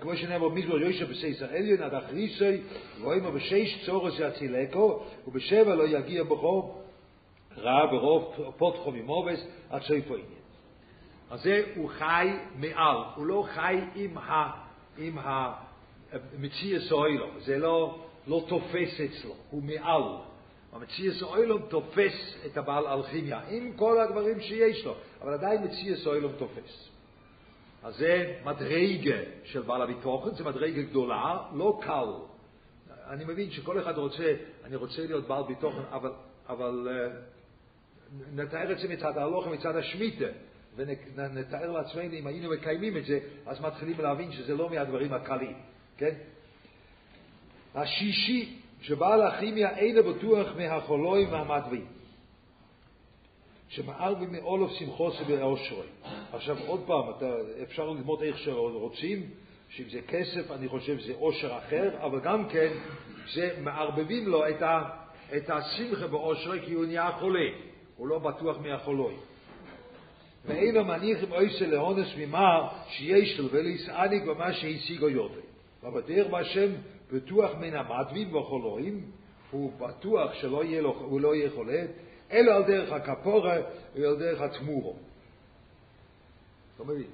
כמו 0.00 0.16
שנאמר 0.16 0.48
מזמור 0.48 0.78
יושב 0.78 1.10
בסייסר 1.10 1.46
עליון 1.54 1.82
עד 1.82 1.94
אחריסוי, 1.94 2.60
ואומר 3.00 3.30
בשש 3.30 3.86
צורס 3.86 4.14
יצילקו, 4.18 5.02
ובשבע 5.26 5.74
לא 5.74 5.88
יגיע 5.88 6.22
בכו 6.22 6.82
רע 7.56 7.86
ברוב 7.86 8.34
פותחו 8.56 8.92
ממובס 8.92 9.46
עד 9.70 9.82
סויפו 9.82 10.14
עניין. 10.14 10.28
אז 11.30 11.42
זה 11.42 11.62
הוא 11.76 11.90
חי 11.90 12.28
מעל, 12.56 12.96
הוא 13.16 13.26
לא 13.26 13.44
חי 13.54 13.80
עם, 13.94 14.18
ה, 14.18 14.50
עם 14.98 15.18
המציאס 16.12 16.92
האוילום, 16.92 17.30
זה 17.40 17.58
לא, 17.58 17.98
לא 18.26 18.44
תופס 18.48 19.00
אצלו, 19.00 19.34
הוא 19.50 19.62
מעל. 19.62 20.02
המציאס 20.74 21.22
האוילום 21.22 21.62
תופס 21.68 22.36
את 22.46 22.56
הבעל 22.56 22.86
אלכימיה, 22.86 23.40
עם 23.48 23.72
כל 23.76 24.00
הדברים 24.00 24.40
שיש 24.40 24.84
לו, 24.84 24.94
אבל 25.22 25.32
עדיין 25.32 25.64
מציאס 25.64 26.06
האוילום 26.06 26.32
תופס. 26.38 26.88
אז 27.82 27.96
זה 27.96 28.40
מדרגה 28.44 29.16
של 29.44 29.62
בעל 29.62 29.82
הביטוחן, 29.82 30.34
זה 30.34 30.44
מדרגה 30.44 30.82
גדולה, 30.82 31.38
לא 31.54 31.80
קל. 31.82 32.08
אני 33.10 33.24
מבין 33.24 33.50
שכל 33.50 33.80
אחד 33.80 33.98
רוצה, 33.98 34.34
אני 34.64 34.76
רוצה 34.76 35.06
להיות 35.06 35.28
בעל 35.28 35.42
ביטוחן, 35.42 35.82
אבל, 35.90 36.12
אבל 36.48 36.88
נתאר 38.34 38.72
את 38.72 38.78
זה 38.78 38.88
מצד 38.88 39.18
ההלוך 39.18 39.46
ומצד 39.46 39.76
השמיטה, 39.76 40.24
ונתאר 40.76 41.70
לעצמנו, 41.70 42.12
אם 42.12 42.26
היינו 42.26 42.50
מקיימים 42.50 42.96
את 42.96 43.04
זה, 43.04 43.18
אז 43.46 43.60
מתחילים 43.60 44.00
להבין 44.00 44.32
שזה 44.32 44.54
לא 44.54 44.70
מהדברים 44.70 45.12
הקלים, 45.12 45.56
כן? 45.96 46.14
השישי, 47.74 48.60
שבעל 48.84 49.22
הכימיה 49.22 49.76
אינו 49.76 50.02
בטוח 50.02 50.48
מהחולוי 50.56 51.24
והמדווים. 51.24 51.86
שמער 53.68 54.14
במאולוף 54.14 54.72
שמחוס 54.72 55.20
ובאושרוי. 55.20 55.86
עכשיו 56.32 56.56
עוד 56.66 56.80
פעם, 56.86 57.10
אתה, 57.16 57.34
אפשר 57.62 57.90
ללמוד 57.90 58.22
איך 58.22 58.38
שרוצים, 58.38 59.30
שאם 59.68 59.84
זה 59.90 60.00
כסף, 60.08 60.50
אני 60.50 60.68
חושב 60.68 60.98
שזה 60.98 61.12
אושר 61.14 61.58
אחר, 61.58 61.90
אבל 62.02 62.20
גם 62.20 62.48
כן, 62.48 62.72
זה 63.34 63.56
מערבבים 63.62 64.28
לו 64.28 64.48
את, 64.48 64.62
ה, 64.62 64.82
את 65.36 65.50
השמחה 65.50 66.06
באושרוי, 66.06 66.60
כי 66.66 66.74
הוא 66.74 66.84
נהיה 66.84 67.12
חולה, 67.12 67.48
הוא 67.96 68.08
לא 68.08 68.18
בטוח 68.18 68.56
מהחולוי. 68.58 69.14
ואין 70.44 70.76
המניחים 70.76 71.32
אויסה 71.32 71.66
להונס 71.66 72.08
ממה 72.18 72.68
שיש 72.88 73.40
לו 73.40 73.50
ולהסעניק 73.50 74.22
במה 74.24 74.52
שהשיגו 74.52 75.08
יודו. 75.08 75.40
ובדרך 75.82 76.26
בהשם 76.30 76.70
בטוח 77.12 77.50
מן 77.60 77.74
המדווים 77.74 78.34
והחולואים, 78.34 79.10
הוא 79.50 79.72
בטוח 79.78 80.34
שלא 80.34 80.64
יהיה 80.64 80.82
לו, 80.82 80.94
הוא 80.94 81.20
לא 81.20 81.34
יהיה 81.34 81.50
חולה, 81.50 81.84
אלא 82.30 82.52
על 82.52 82.62
דרך 82.62 82.92
הכפורה 82.92 83.56
ועל 83.94 84.16
דרך 84.18 84.40
התמורו. 84.40 84.96
לא 86.78 86.84
מבין. 86.84 87.10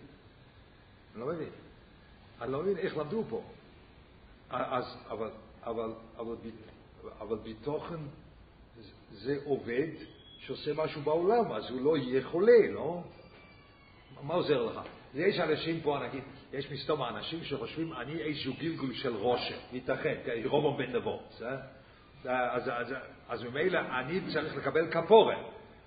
לא 1.16 1.26
מבין. 1.26 1.49
אני 2.40 2.52
לא 2.52 2.62
מבין 2.62 2.76
איך 2.76 2.97
למדו 2.97 3.25
פה. 3.28 3.42
אז, 4.50 4.85
אבל, 5.09 5.30
אבל, 5.62 5.92
אבל, 6.18 6.37
אבל 7.20 7.38
בתוכן 7.38 7.97
זה 9.11 9.38
עובד 9.44 9.88
שעושה 10.38 10.75
משהו 10.75 11.02
בעולם, 11.02 11.52
אז 11.52 11.70
הוא 11.70 11.80
לא 11.80 11.97
יהיה 11.97 12.23
חולה, 12.25 12.70
לא? 12.70 13.02
מה 14.23 14.35
עוזר 14.35 14.62
לך? 14.62 14.80
יש 15.14 15.38
אנשים 15.38 15.80
פה, 15.80 15.99
נגיד, 16.09 16.23
יש 16.52 16.71
מסתום 16.73 17.02
האנשים 17.02 17.45
שחושבים, 17.45 17.92
אני 17.92 18.23
איזשהו 18.23 18.54
גלגול 18.61 18.95
של 18.95 19.16
רושם, 19.16 19.54
ייתכן, 19.73 20.14
רומו 20.45 20.76
בן 20.76 20.97
נבות. 20.97 21.42
אז, 22.25 22.71
אז, 22.75 22.95
אז 23.28 23.42
ממילא 23.42 23.78
אני 23.78 24.21
צריך 24.33 24.57
לקבל 24.57 24.90
כפורה. 24.90 25.37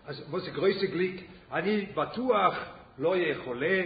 אז 0.05 0.23
זה 0.37 0.51
גרויסי 0.51 0.87
גליק? 0.87 1.27
אני 1.51 1.85
בטוח 1.95 2.55
לא 2.97 3.11
אהיה 3.11 3.35
חולה, 3.43 3.83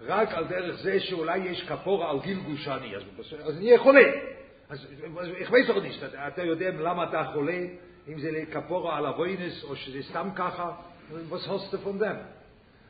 רק 0.00 0.32
על 0.32 0.46
דרך 0.46 0.76
זה 0.76 1.00
שאולי 1.00 1.38
יש 1.38 1.62
כפורה 1.68 2.10
על 2.10 2.20
גילגוש 2.20 2.68
אני, 2.68 2.96
אז, 2.96 3.02
אז 3.44 3.56
אני 3.56 3.66
אהיה 3.66 3.78
חולה. 3.78 4.10
אז 4.68 4.86
איך 5.36 5.50
doch 5.50 5.82
nicht, 5.82 6.16
אתה 6.28 6.42
יודע 6.42 6.70
למה 6.70 7.04
אתה 7.04 7.30
חולה, 7.32 7.66
אם 8.08 8.20
זה 8.20 8.42
כפורה 8.52 8.98
על 8.98 9.06
הווינס 9.06 9.64
או 9.64 9.76
שזה 9.76 10.02
סתם 10.02 10.28
ככה, 10.36 10.72
was 11.30 11.46
hast 11.46 11.72
du 11.72 11.78
von 11.78 11.98
dem? 11.98 12.39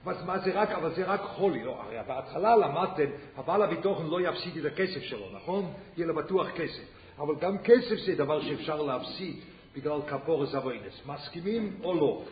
Was, 0.07 0.25
מה 0.27 0.39
זה 0.39 0.53
רק, 0.55 0.71
אבל 0.71 0.95
זה 0.95 1.05
רק 1.05 1.21
חולי, 1.21 1.65
לא, 1.65 1.83
הרי 1.83 1.97
בהתחלה 2.09 2.57
למדתם, 2.57 3.11
הבעל 3.37 3.63
הביטוחן 3.63 4.07
לא 4.07 4.21
יפסיד 4.21 4.65
את 4.65 4.73
הכסף 4.73 5.03
שלו, 5.03 5.27
נכון? 5.33 5.73
יהיה 5.97 6.07
לו 6.07 6.15
בטוח 6.15 6.51
כסף. 6.51 6.83
אבל 7.19 7.35
גם 7.41 7.59
כסף 7.59 7.97
זה 8.07 8.15
דבר 8.15 8.43
שאפשר 8.43 8.83
להפסיד 8.83 9.37
בגלל 9.77 10.01
כפורס 10.07 10.55
אבוינס. 10.55 11.07
מסכימים 11.07 11.77
או 11.85 11.95
לא? 11.95 12.23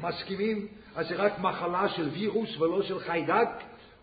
מסכימים? 0.00 0.66
אז 0.96 1.08
זה 1.08 1.16
רק 1.16 1.38
מחלה 1.38 1.88
של 1.88 2.08
וירוס 2.08 2.60
ולא 2.60 2.82
של 2.82 2.98
חיידק, 2.98 3.48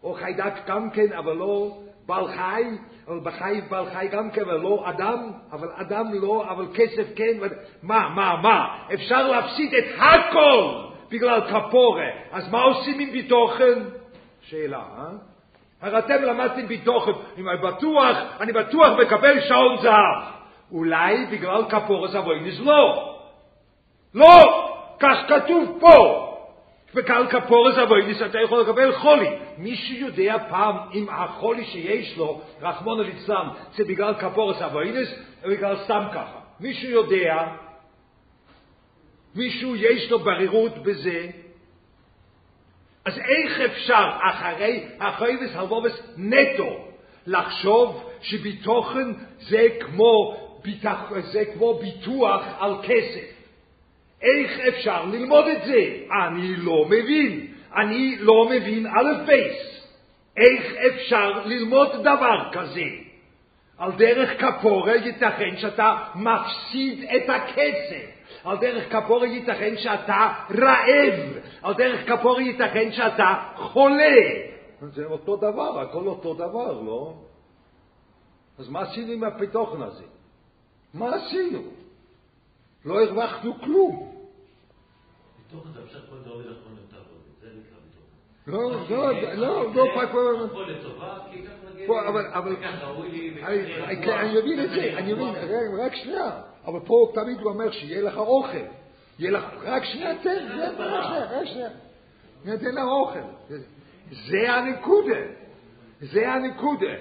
או 0.04 0.14
חיידק 0.14 0.54
גם 0.68 0.90
כן, 0.90 1.14
אבל 1.14 1.34
לא 1.34 1.78
בעל 2.06 2.28
חי, 2.28 2.64
אבל 3.08 3.20
בחי 3.20 3.62
בעל 3.70 3.90
חי 3.90 4.08
גם 4.12 4.32
כן, 4.32 4.42
אבל 4.42 4.58
לא 4.58 4.90
אדם, 4.90 5.32
אבל 5.52 5.68
אדם 5.76 6.14
לא, 6.14 6.52
אבל 6.52 6.66
כסף 6.74 7.08
כן, 7.16 7.38
ו... 7.42 7.46
מה, 7.84 8.10
מה, 8.10 8.42
מה? 8.44 8.88
אפשר 8.94 9.28
להפסיד 9.28 9.74
את 9.74 9.86
הכל 9.98 10.93
בגלל 11.14 11.42
כפורה. 11.42 12.10
אז 12.32 12.52
מה 12.52 12.62
עושים 12.62 13.00
עם 13.00 13.12
ביטוחן? 13.12 13.84
שאלה, 14.42 14.78
אה? 14.78 15.06
הרי 15.82 16.00
אתם 16.00 16.24
למדתם 16.24 16.68
ביטוחן, 16.68 17.12
אני 17.36 17.44
בטוח, 17.64 18.18
אני 18.42 18.52
בטוח 18.52 19.00
מקבל 19.00 19.42
שעון 19.42 19.78
זהב. 19.82 20.24
אולי 20.72 21.26
בגלל 21.32 21.64
כפורס 21.70 22.16
אבוינס 22.16 22.60
לא. 22.60 23.16
לא! 24.14 24.70
כך 25.00 25.18
כתוב 25.28 25.78
פה. 25.80 26.30
בגלל 26.96 27.28
כפורס 27.28 27.78
אבוינס 27.78 28.22
אתה 28.22 28.40
יכול 28.40 28.62
לקבל 28.62 28.92
חולי. 28.92 29.30
מישהו 29.58 29.96
יודע 29.96 30.36
פעם 30.50 30.78
אם 30.94 31.06
החולי 31.10 31.66
שיש 31.66 32.18
לו, 32.18 32.42
רחמון 32.62 33.00
ליצלן, 33.00 33.48
זה 33.76 33.84
בגלל 33.84 34.14
כפורס 34.14 34.62
אבוינס 34.62 35.08
או 35.44 35.50
בגלל 35.50 35.76
סתם 35.84 36.04
ככה. 36.14 36.40
מישהו 36.60 36.90
יודע, 36.90 37.48
מישהו 39.36 39.76
יש 39.76 40.12
לו 40.12 40.20
ברירות 40.20 40.84
בזה, 40.84 41.28
אז 43.06 43.20
איך 43.20 43.60
אפשר 43.62 44.10
אחרי 44.22 44.84
החייבס 45.00 45.56
הלבובס 45.56 46.02
נטו 46.18 46.88
לחשוב 47.28 48.10
שביטוחן 48.22 49.14
זה 49.40 49.68
כמו 49.80 50.38
ביטח, 50.64 51.12
זה 51.20 51.46
כמו 51.54 51.74
ביטוח 51.74 52.44
על 52.60 52.76
כסף. 52.84 53.34
איך 54.22 54.60
אפשר 54.60 55.06
ללמוד 55.06 55.48
את 55.48 55.64
זה? 55.66 55.98
אני 56.28 56.56
לא 56.56 56.86
מבין. 56.86 57.48
אני 57.76 58.16
לא 58.20 58.50
מבין 58.50 58.88
א' 58.88 59.26
בייס. 59.26 59.88
איך 60.38 60.74
אפשר 60.88 61.46
ללמוד 61.46 61.90
דבר 62.02 62.50
כזה? 62.52 62.86
על 63.78 63.92
דרך 63.92 64.42
כפורה 64.42 64.96
ייתכן 64.96 65.58
שאתה 65.58 65.96
מפסיד 66.16 67.04
את 67.16 67.30
הכסף. 67.30 68.13
על 68.44 68.58
דרך 68.58 68.94
כפורה 68.94 69.28
ייתכן 69.28 69.78
שאתה 69.78 70.34
רעב. 70.52 71.44
על 71.62 71.74
דרך 71.74 72.10
כפורה 72.10 72.42
ייתכן 72.42 72.92
שאתה 72.92 73.34
חולה. 73.56 74.16
זה 74.82 75.06
אותו 75.06 75.36
דבר, 75.36 75.80
הכל 75.80 76.08
אותו 76.08 76.34
דבר, 76.34 76.82
לא? 76.82 77.14
אז 78.60 78.70
מה 78.70 78.82
עשינו 78.82 79.12
עם 79.12 79.24
הפתוכן 79.24 79.82
הזה? 79.82 80.04
מה 80.94 81.16
עשינו? 81.16 81.62
לא 82.86 83.04
הרווחנו 83.04 83.62
כלום. 83.62 84.14
מתוכן 85.48 85.70
זה 85.74 85.80
אפשר 85.84 86.00
כל 86.10 86.16
דוד 86.26 86.46
אחרון 86.46 86.78
יותר 86.82 87.04
זה 87.42 87.48
נקרא 87.48 87.78
מתוכן. 87.86 88.52
לא, 88.52 88.72
לא, 88.90 89.22
לא, 89.34 89.74
לא, 89.76 90.02
הכל 90.02 90.48
לי, 91.90 92.08
אבל, 92.08 92.28
אבל, 92.28 92.56
אני 93.84 94.14
אני 94.14 94.40
מבין 94.40 94.60
את 94.60 94.70
זה, 94.70 94.94
אני 94.98 95.14
מבין, 95.14 95.36
רק 95.80 95.96
שנייה, 95.96 96.32
אבל 96.66 96.80
פה 96.80 97.12
תמיד 97.14 97.40
הוא 97.40 97.52
אומר 97.52 97.72
שיהיה 97.72 98.02
לך 98.02 98.18
אוכל, 98.18 98.58
יהיה 99.20 99.32
לך, 99.32 99.44
רק 99.64 99.84
שנייה, 99.84 100.16
תן, 100.24 100.48
רק 100.78 101.04
שנייה, 101.04 101.40
רק 101.40 101.46
שנייה, 101.46 101.70
ניתן 102.46 102.76
לך 102.76 102.84
אוכל, 102.84 103.20
זה 104.12 104.54
הנקודה, 104.54 105.20
זה 106.00 106.32
הנקודה, 106.32 106.94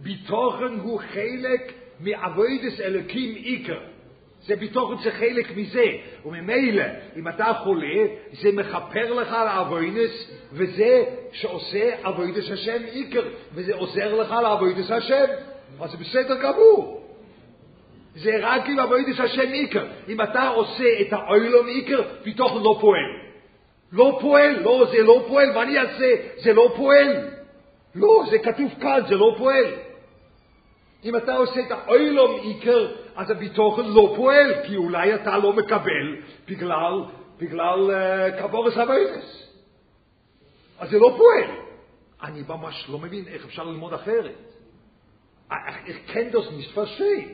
ביטוחן 0.00 0.78
הוא 0.82 1.00
חלק 1.00 1.72
מעבודת 2.00 2.80
אלוקים 2.80 3.34
עיקר. 3.34 3.95
זה 4.46 4.56
ביטוחן 4.56 5.02
זה 5.02 5.10
חלק 5.10 5.56
מזה, 5.56 5.84
וממילא, 6.24 6.84
אם 7.16 7.28
אתה 7.28 7.52
חולה, 7.64 8.04
זה 8.32 8.52
מכפר 8.52 9.12
לך 9.12 9.32
על 9.32 9.48
האבוינס, 9.48 10.30
וזה 10.52 11.04
שעושה 11.32 11.90
אבוינס 12.02 12.50
השם 12.50 12.82
עיקר, 12.92 13.22
וזה 13.54 13.74
עוזר 13.74 14.14
לך 14.14 14.30
לעבודת 14.30 14.90
השם, 14.90 15.24
אז 15.80 15.90
זה 15.90 15.96
בסדר 15.96 16.36
גמור. 16.42 17.02
זה 18.14 18.30
רק 18.40 18.68
אם 18.68 18.80
עבודת 18.80 19.20
השם 19.20 19.52
עיקר. 19.52 19.84
אם 20.08 20.20
אתה 20.20 20.48
עושה 20.48 21.00
את 21.00 21.12
העולם 21.12 21.66
עיקר, 21.66 22.02
ביטחון 22.24 22.62
לא 22.62 22.78
פועל. 22.80 23.26
לא 23.92 24.18
פועל, 24.20 24.62
לא, 24.62 24.86
זה 24.90 25.02
לא 25.02 25.24
פועל, 25.28 25.52
מה 25.52 25.62
אני 25.62 25.78
אעשה? 25.78 26.14
זה 26.36 26.52
לא 26.52 26.72
פועל. 26.76 27.28
לא, 27.94 28.24
זה 28.30 28.38
כתוב 28.38 28.70
כאן, 28.80 29.00
זה 29.08 29.14
לא 29.14 29.34
פועל. 29.38 29.64
אם 31.06 31.16
אתה 31.16 31.36
עושה 31.36 31.60
את 31.60 31.70
העולם 31.70 32.40
עיקר, 32.40 32.92
אז 33.16 33.30
הביטחון 33.30 33.84
לא 33.84 34.12
פועל, 34.16 34.54
כי 34.66 34.76
אולי 34.76 35.14
אתה 35.14 35.38
לא 35.38 35.52
מקבל 35.52 36.16
בגלל, 36.48 37.04
בגלל 37.38 37.90
uh, 37.90 38.42
כבורס 38.42 38.76
הווידס. 38.76 39.52
אז 40.78 40.90
זה 40.90 40.98
לא 40.98 41.14
פועל. 41.18 41.50
אני 42.22 42.42
ממש 42.48 42.86
לא 42.88 42.98
מבין 42.98 43.24
איך 43.28 43.44
אפשר 43.44 43.64
ללמוד 43.64 43.92
אחרת. 43.92 44.52
איך 45.86 45.96
כן 46.06 46.28
דוס 46.30 46.48
נספרשי. 46.58 47.28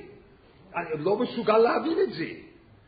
אני 0.77 1.05
לא 1.05 1.17
מסוגל 1.17 1.59
להבין 1.59 1.99
את 2.03 2.13
זה. 2.13 2.29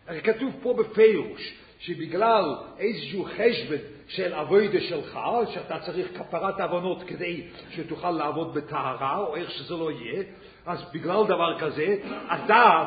הרי 0.07 0.21
כתוב 0.23 0.53
פה 0.63 0.75
בפירוש, 0.75 1.55
שבגלל 1.79 2.45
איזשהו 2.79 3.25
חשבון 3.25 3.79
של 4.09 4.35
אבוידה 4.35 4.81
שלך, 4.81 5.19
שאתה 5.55 5.79
צריך 5.79 6.19
כפרת 6.19 6.61
עוונות 6.61 7.03
כדי 7.07 7.47
שתוכל 7.71 8.11
לעבוד 8.11 8.55
בטהרה, 8.55 9.19
או 9.19 9.37
איך 9.37 9.51
שזה 9.51 9.75
לא 9.75 9.91
יהיה, 9.91 10.23
אז 10.67 10.85
בגלל 10.93 11.25
דבר 11.25 11.61
כזה, 11.61 11.97
אתה 12.35 12.85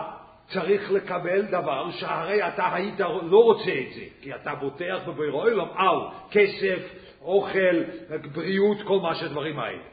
צריך 0.49 0.91
לקבל 0.91 1.41
דבר 1.41 1.91
שהרי 1.91 2.47
אתה 2.47 2.73
היית 2.73 2.99
לא 2.99 3.43
רוצה 3.43 3.71
את 3.87 3.93
זה, 3.95 4.05
כי 4.21 4.35
אתה 4.35 4.55
בוטח 4.55 4.99
בביר 5.07 5.31
עולם 5.31 5.67
על 5.75 5.97
כסף, 6.31 6.79
אוכל, 7.21 7.83
בריאות, 8.33 8.77
כל 8.87 8.99
מה 8.99 9.15
שהדברים 9.15 9.59
האלה. 9.59 9.83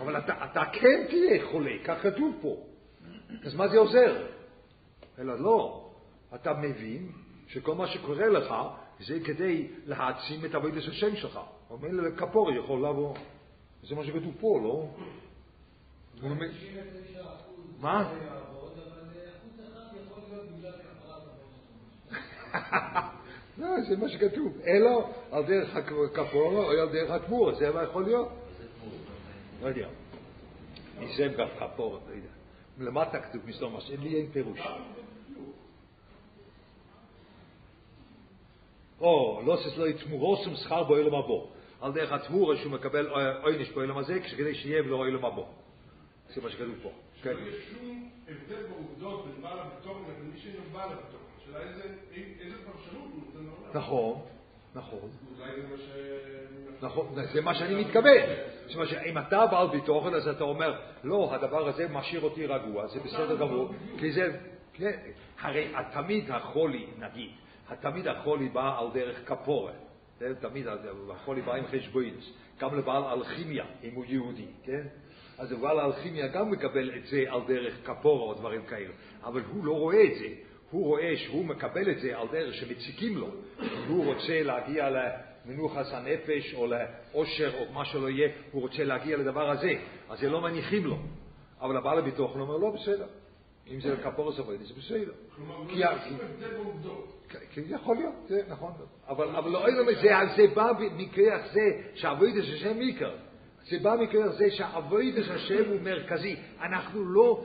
אבל 0.00 0.18
אתה, 0.18 0.44
אתה 0.44 0.64
כן 0.72 1.04
תהיה 1.08 1.46
חולה, 1.50 1.72
כך 1.84 2.02
כתוב 2.02 2.38
פה. 2.42 2.56
אז 3.44 3.54
מה 3.54 3.68
זה 3.68 3.78
עוזר? 3.78 4.26
אלא 5.18 5.40
לא. 5.40 5.90
אתה 6.34 6.52
מבין 6.54 7.08
שכל 7.48 7.74
מה 7.74 7.86
שקורה 7.86 8.28
לך 8.28 8.54
זה 9.00 9.18
כדי 9.24 9.68
להעצים 9.86 10.44
את 10.44 10.54
עבודת 10.54 10.76
השם 10.76 11.16
שלך. 11.16 11.40
אומר 11.70 11.88
לכפור 11.90 12.52
יכול 12.52 12.78
לבוא. 12.78 13.14
זה 13.82 13.94
מה 13.94 14.04
שכתוב 14.04 14.34
פה, 14.40 14.60
לא? 14.62 14.86
מה? 17.80 18.12
לא, 23.58 23.68
זה 23.88 23.96
מה 23.96 24.08
שכתוב. 24.08 24.60
אלו 24.66 25.08
על 25.30 25.44
דרך 25.44 25.76
הכפורה 25.76 26.64
או 26.64 26.70
על 26.70 26.88
דרך 26.92 27.10
התמורה, 27.10 27.54
זה 27.54 27.70
מה 27.70 27.82
יכול 27.82 28.04
להיות? 28.04 28.28
לא 29.62 29.68
יודע. 29.68 29.88
ניסם 30.98 31.28
גם 31.38 31.48
כפורה, 31.58 32.00
לא 32.08 32.14
יודע. 32.14 32.28
למטה 32.78 33.20
כתוב 33.20 33.42
מסתום, 33.46 33.76
אז 33.76 33.90
לי 33.90 34.16
אין 34.16 34.30
פירוש. 34.32 34.60
או, 39.00 39.42
לא 39.46 39.52
עושה 39.52 39.76
לו 39.76 39.92
תמורוסום 39.92 40.54
שכר 40.56 40.84
בעולם 40.84 41.14
הבא. 41.14 41.34
על 41.80 41.92
דרך 41.92 42.12
התמורה 42.12 42.56
שהוא 42.56 42.72
מקבל 42.72 43.08
עונש 43.42 43.70
בעולם 43.70 43.98
הזה, 43.98 44.20
כדי 44.36 44.54
שיהיה 44.54 44.82
לו 44.82 44.96
עולם 44.96 45.24
הבא. 45.24 45.42
זה 46.34 46.40
מה 46.42 46.50
שכתוב 46.50 46.74
פה. 46.82 46.90
כן. 47.22 47.34
יש 47.48 47.54
שום 47.70 48.10
הבדל 48.28 48.66
בעובדות 48.66 49.26
בין 49.26 49.42
בעל 49.42 49.58
הבתוכן 49.58 50.00
לבין 50.10 50.30
מי 50.30 50.38
שאינו 50.40 50.58
בעל 50.72 50.88
הבתוכן. 50.92 51.24
השאלה 51.42 51.58
איזה 52.40 52.56
פרשנות 52.64 53.10
הוא 53.14 53.22
נותן 53.26 53.44
לעולם. 53.44 53.70
נכון, 53.74 54.22
נכון. 54.74 55.10
נכון, 56.82 57.14
זה 57.32 57.40
מה 57.40 57.54
שאני 57.54 57.84
מתכוון. 57.84 58.22
זאת 58.66 58.74
אומרת, 58.74 59.06
אם 59.06 59.18
אתה 59.18 59.46
בעל 59.46 59.68
ביטוחן, 59.68 60.14
אז 60.14 60.28
אתה 60.28 60.44
אומר, 60.44 60.80
לא, 61.04 61.34
הדבר 61.34 61.68
הזה 61.68 61.88
משאיר 61.88 62.20
אותי 62.20 62.46
רגוע, 62.46 62.86
זה 62.86 63.00
בסדר 63.00 63.36
גמור, 63.36 63.72
כי 63.98 64.12
זה, 64.12 64.38
כן, 64.72 64.98
הרי 65.40 65.72
תמיד 65.92 66.30
החולי, 66.30 66.86
נגיד, 66.98 67.30
תמיד 67.80 68.08
החולי 68.08 68.48
בא 68.48 68.78
על 68.78 68.86
דרך 68.94 69.28
כפורה. 69.28 69.72
תמיד 70.40 70.66
החולי 71.10 71.42
בא 71.42 71.54
עם 71.54 71.64
חשבוינס. 71.66 72.32
גם 72.58 72.78
לבעל 72.78 73.02
אלכימיה, 73.04 73.64
אם 73.84 73.94
הוא 73.94 74.04
יהודי, 74.08 74.46
כן? 74.64 74.86
אז 75.40 75.52
בעל 75.52 75.80
האלכימיה 75.80 76.28
גם 76.28 76.50
מקבל 76.50 76.90
את 76.96 77.06
זה 77.06 77.24
על 77.28 77.40
דרך 77.48 77.74
כפורה 77.84 78.24
או 78.24 78.34
דברים 78.34 78.62
כאלה. 78.62 78.92
אבל 79.24 79.42
הוא 79.52 79.64
לא 79.64 79.72
רואה 79.72 80.04
את 80.04 80.18
זה. 80.18 80.26
הוא 80.70 80.86
רואה 80.86 81.16
שהוא 81.16 81.44
מקבל 81.44 81.90
את 81.90 82.00
זה 82.00 82.18
על 82.18 82.28
דרך 82.32 82.54
שמציקים 82.54 83.16
לו. 83.16 83.28
הוא 83.88 84.04
רוצה 84.04 84.42
להגיע 84.42 84.88
למנוחס 84.90 85.92
הנפש 85.92 86.54
או 86.54 86.66
לאושר 86.66 87.52
או 87.58 87.72
מה 87.72 87.84
שלא 87.84 88.10
יהיה, 88.10 88.28
הוא 88.52 88.62
רוצה 88.62 88.84
להגיע 88.84 89.16
לדבר 89.16 89.50
הזה. 89.50 89.72
אז 90.10 90.20
זה 90.20 90.28
לא 90.28 90.40
מניחים 90.40 90.84
לו. 90.84 90.98
אבל 91.60 91.76
הבעל 91.76 91.98
הביטוח 91.98 92.34
אומר, 92.34 92.56
לא, 92.56 92.70
בסדר. 92.70 93.06
אם 93.68 93.80
זה 93.80 93.96
כפורס 94.04 94.38
עבודי, 94.38 94.64
זה 94.64 94.74
בסדר. 94.78 95.12
כלומר, 95.36 95.58
לא 95.58 96.48
בעובדות. 96.48 97.26
כן, 97.28 97.62
יכול 97.66 97.96
להיות, 97.96 98.14
זה 98.28 98.42
נכון. 98.48 98.72
אבל, 99.08 99.48
לא, 99.50 99.66
זה, 100.02 100.10
זה 100.36 100.54
בא 100.54 100.72
מכך 100.96 101.40
זה 101.52 101.82
שהעבודת 101.94 102.34
השם 102.42 102.80
עיקר. 102.80 103.16
זה 103.70 103.78
בא 103.78 103.96
מכך 104.00 104.26
זה 104.38 104.50
שהעבודת 104.50 105.30
השם 105.30 105.70
הוא 105.70 105.80
מרכזי. 105.80 106.36
אנחנו 106.62 107.04
לא, 107.04 107.44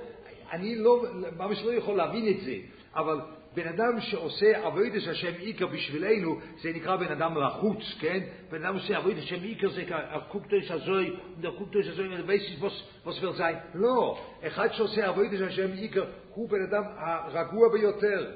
אני 0.51 0.75
לא, 0.75 1.05
ממש 1.37 1.63
לא 1.63 1.73
יכול 1.73 1.97
להבין 1.97 2.27
את 2.27 2.41
זה, 2.41 2.55
אבל 2.95 3.19
בן 3.55 3.67
אדם 3.67 4.01
שעושה 4.01 4.65
עבודת 4.65 4.91
השם 5.09 5.31
עיקר 5.39 5.67
בשבילנו, 5.67 6.39
זה 6.61 6.71
נקרא 6.75 6.95
בן 6.95 7.11
אדם 7.11 7.37
לחוץ, 7.37 7.79
כן? 7.99 8.19
בן 8.51 8.65
אדם 8.65 8.79
שעושה 8.79 8.97
עבודת 8.97 9.17
השם 9.17 9.43
עיקר 9.43 9.69
זה 9.69 9.83
הקוקטוש 9.89 10.71
הזוי, 10.71 11.15
הקוקטוש 11.43 11.87
הזוי, 11.87 12.21
בייסיס 12.21 12.59
ווס 13.05 13.39
sein. 13.39 13.55
לא, 13.73 14.19
אחד 14.47 14.67
שעושה 14.71 15.07
עבודת 15.07 15.41
השם 15.47 15.71
עיקר 15.71 16.05
הוא 16.33 16.49
בן 16.49 16.63
אדם 16.69 16.83
הרגוע 16.97 17.69
ביותר. 17.69 18.31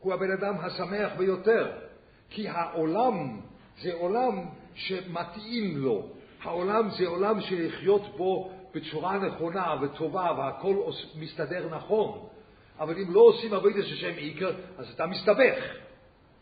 הוא 0.00 0.14
הבן 0.14 0.30
אדם 0.30 0.54
השמח 0.58 1.12
ביותר, 1.18 1.72
כי 2.30 2.48
העולם 2.48 3.40
זה 3.82 3.94
עולם 3.94 4.44
שמתאים 4.74 5.76
לו. 5.76 6.08
העולם 6.44 6.90
זה 6.90 7.06
עולם 7.06 7.40
שלחיות 7.40 8.16
בו 8.16 8.52
בצורה 8.74 9.18
נכונה 9.18 9.74
וטובה 9.82 10.32
והכל 10.38 10.76
מסתדר 11.16 11.68
נכון. 11.76 12.28
אבל 12.78 12.94
אם 12.98 13.14
לא 13.14 13.20
עושים 13.20 13.54
עבודת 13.54 13.84
השם 13.84 14.12
עיקר, 14.16 14.52
אז 14.78 14.90
אתה 14.94 15.06
מסתבך, 15.06 15.64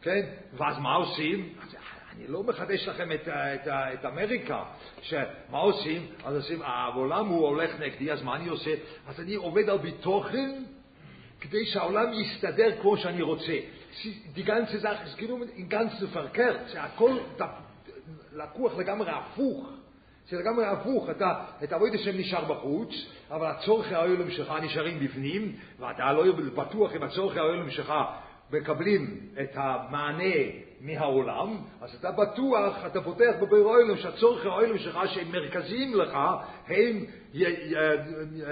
כן? 0.02 0.20
ואז 0.52 0.78
מה 0.78 0.94
עושים? 0.94 1.52
אני 2.16 2.26
לא 2.28 2.42
מחדש 2.42 2.88
לכם 2.88 3.12
את, 3.12 3.28
את, 3.28 3.68
את 3.68 4.04
אמריקה, 4.04 4.64
שמה 5.02 5.58
עושים? 5.58 6.06
אז 6.24 6.36
עושים, 6.36 6.62
העולם 6.62 7.26
הוא 7.26 7.46
הולך 7.48 7.80
נגדי, 7.80 8.12
אז 8.12 8.22
מה 8.22 8.36
אני 8.36 8.48
עושה? 8.48 8.74
אז 9.06 9.20
אני 9.20 9.34
עובד 9.34 9.68
על 9.68 9.78
ביטוחן 9.78 10.50
כדי 11.40 11.66
שהעולם 11.66 12.12
יסתדר 12.12 12.80
כמו 12.80 12.96
שאני 12.96 13.22
רוצה. 13.22 13.58
Die 14.36 14.44
ganze 14.44 14.80
Sache 14.80 15.04
ist 15.04 15.18
genommen 15.18 15.50
in 15.50 15.68
ganzen 15.68 16.08
verkehrt, 16.14 16.72
שהכל 16.72 17.18
לקוח 18.32 18.78
לגמרי 18.78 19.10
הפוך. 19.10 19.81
זה 20.32 20.38
לגמרי 20.38 20.66
הפוך, 20.66 21.10
אתה, 21.10 21.34
את 21.64 21.72
אבויד 21.72 21.94
השם 21.94 22.18
נשאר 22.18 22.44
בחוץ, 22.44 22.88
אבל 23.30 23.46
הצורכי 23.46 23.94
האוילום 23.94 24.30
שלך 24.30 24.52
נשארים 24.62 25.00
בפנים, 25.00 25.56
ואתה 25.78 26.12
לא 26.12 26.32
בטוח 26.32 26.96
אם 26.96 27.02
הצורכי 27.02 27.38
האוילום 27.38 27.70
שלך 27.70 27.92
מקבלים 28.52 29.20
את 29.42 29.50
המענה 29.54 30.34
מהעולם, 30.80 31.56
אז 31.80 31.94
אתה 32.00 32.10
בטוח, 32.10 32.86
אתה 32.86 33.00
פותח 33.00 33.32
בביר 33.40 33.64
אוילם 33.64 33.96
שהצורך 33.96 34.46
האוילם 34.46 34.78
שלך 34.78 34.98
שהם 35.06 35.32
מרכזיים 35.32 35.94
לך, 35.94 36.18
הם, 36.68 37.04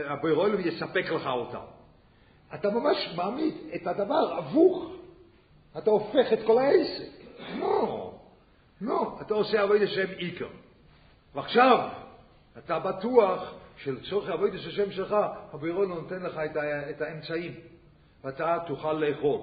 הביר 0.05 0.35
אוילם 0.35 0.61
יספק 0.61 1.11
לך 1.11 1.27
אותם. 1.27 1.65
אתה 2.55 2.71
ממש 2.71 3.15
מעמיד 3.17 3.55
את 3.75 3.87
הדבר 3.87 4.39
הפוך. 4.39 4.93
אתה 5.79 5.91
הופך 5.91 6.33
את 6.33 6.39
כל 6.47 6.59
העסק. 6.59 7.25
לא, 7.59 8.13
לא, 8.81 9.19
אתה 9.21 9.35
עושה 9.35 9.63
עבודת 9.63 9.83
השם 9.83 10.07
עיקר. 10.17 10.49
ועכשיו, 11.35 11.89
אתה 12.59 12.79
בטוח 12.79 13.55
שלצורך 13.77 14.29
עבודת 14.29 14.55
השם 14.55 14.93
שלך, 14.93 15.17
הבירון 15.53 15.89
נותן 15.89 16.23
לך 16.23 16.39
את, 16.45 16.57
את 16.91 17.01
האמצעים, 17.03 17.55
ואתה 18.25 18.59
תוכל 18.67 18.93
לאכול. 18.93 19.41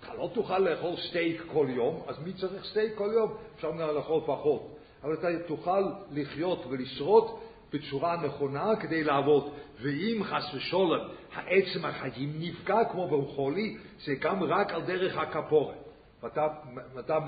אתה 0.00 0.14
לא 0.14 0.30
תוכל 0.34 0.58
לאכול 0.58 0.96
סטייק 1.08 1.42
כל 1.52 1.66
יום, 1.70 2.02
אז 2.06 2.18
מי 2.18 2.32
צריך 2.32 2.64
סטייק 2.64 2.92
כל 2.94 3.10
יום? 3.14 3.34
אפשר 3.56 3.70
לאכול 3.70 4.20
פחות. 4.26 4.76
אבל 5.04 5.14
אתה 5.14 5.28
תוכל 5.46 5.82
לחיות 6.10 6.66
ולשרוד 6.70 7.38
בצורה 7.72 8.16
נכונה 8.16 8.76
כדי 8.80 9.04
לעבוד. 9.04 9.52
ואם 9.82 10.20
חס 10.24 10.54
ושלום 10.54 10.90
העצם 11.34 11.84
החיים 11.84 12.32
נפגע 12.38 12.84
כמו 12.84 13.08
בחולי, 13.08 13.76
זה 14.04 14.14
גם 14.14 14.42
רק 14.42 14.72
על 14.72 14.82
דרך 14.82 15.16
הכפורת. 15.16 15.83
ואתה, 16.24 17.18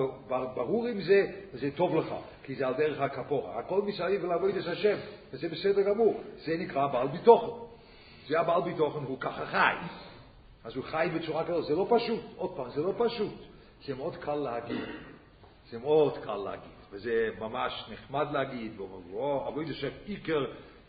ברור 0.54 0.86
עם 0.86 1.00
זה, 1.00 1.26
וזה 1.52 1.70
טוב 1.76 1.96
לך, 1.96 2.14
כי 2.42 2.54
זה 2.54 2.66
על 2.66 2.74
דרך 2.74 3.00
הכפורה. 3.00 3.58
הכל 3.58 3.82
מסביב 3.82 4.24
לעבוד 4.24 4.56
את 4.56 4.66
השם, 4.66 4.96
וזה 5.32 5.48
בסדר 5.48 5.82
גמור. 5.82 6.20
זה 6.36 6.56
נקרא 6.56 6.86
בעל 6.86 7.08
ביטוחן. 7.08 7.66
זה 8.28 8.40
הבעל 8.40 8.62
ביטוחן, 8.62 9.04
הוא 9.04 9.20
ככה 9.20 9.46
חי. 9.46 9.74
אז 10.64 10.76
הוא 10.76 10.84
חי 10.84 11.08
בצורה 11.14 11.44
כזאת. 11.44 11.64
זה 11.64 11.74
לא 11.74 11.86
פשוט. 11.90 12.20
עוד 12.36 12.56
פעם, 12.56 12.70
זה 12.70 12.82
לא 12.82 12.92
פשוט. 12.98 13.32
זה 13.84 13.94
מאוד 13.94 14.16
קל 14.16 14.34
להגיד. 14.34 14.84
זה 15.70 15.78
מאוד 15.78 16.18
קל 16.18 16.36
להגיד. 16.36 16.70
וזה 16.90 17.28
ממש 17.38 17.84
נחמד 17.92 18.26
להגיד, 18.32 18.80
ואומר, 18.80 19.46
עבוד 19.46 19.68
השם 19.70 19.88
עיקר, 20.06 20.44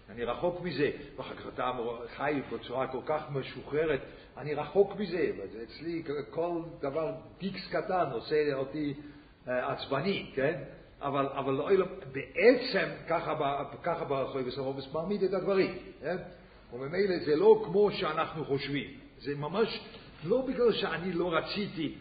אני 0.10 0.24
רחוק 0.24 0.62
מזה. 0.62 0.91
ואחר 1.17 1.36
כך 1.36 1.48
אתה 1.54 1.72
חי 2.15 2.41
בצורה 2.52 2.88
כל 2.88 3.02
כך 3.06 3.32
משוחררת, 3.32 4.02
אני 4.38 4.54
רחוק 4.54 4.96
מזה. 4.96 5.32
ואצלי 5.38 6.04
כל 6.30 6.62
דבר 6.82 7.12
דיקס 7.39 7.67
קטן 7.72 8.06
עושה 8.12 8.54
אותי 8.54 8.93
עצבני, 9.46 10.32
כן? 10.36 10.63
אבל, 11.02 11.26
אבל 11.26 11.54
לא, 11.54 11.86
בעצם 12.12 12.89
ככה, 13.08 13.63
ככה 13.84 14.06
ברחוי 14.06 14.43
וסרובס 14.43 14.93
מעמיד 14.93 15.24
את 15.24 15.34
הדברים, 15.34 15.78
כן? 16.02 16.17
וממילא 16.74 17.20
זה 17.26 17.36
לא 17.36 17.63
כמו 17.65 17.91
שאנחנו 17.91 18.46
חושבים. 18.46 18.88
זה 19.17 19.36
ממש 19.36 19.82
לא 20.24 20.41
בגלל 20.48 20.72
שאני 20.72 21.13
לא 21.13 21.34
רציתי 21.34 21.96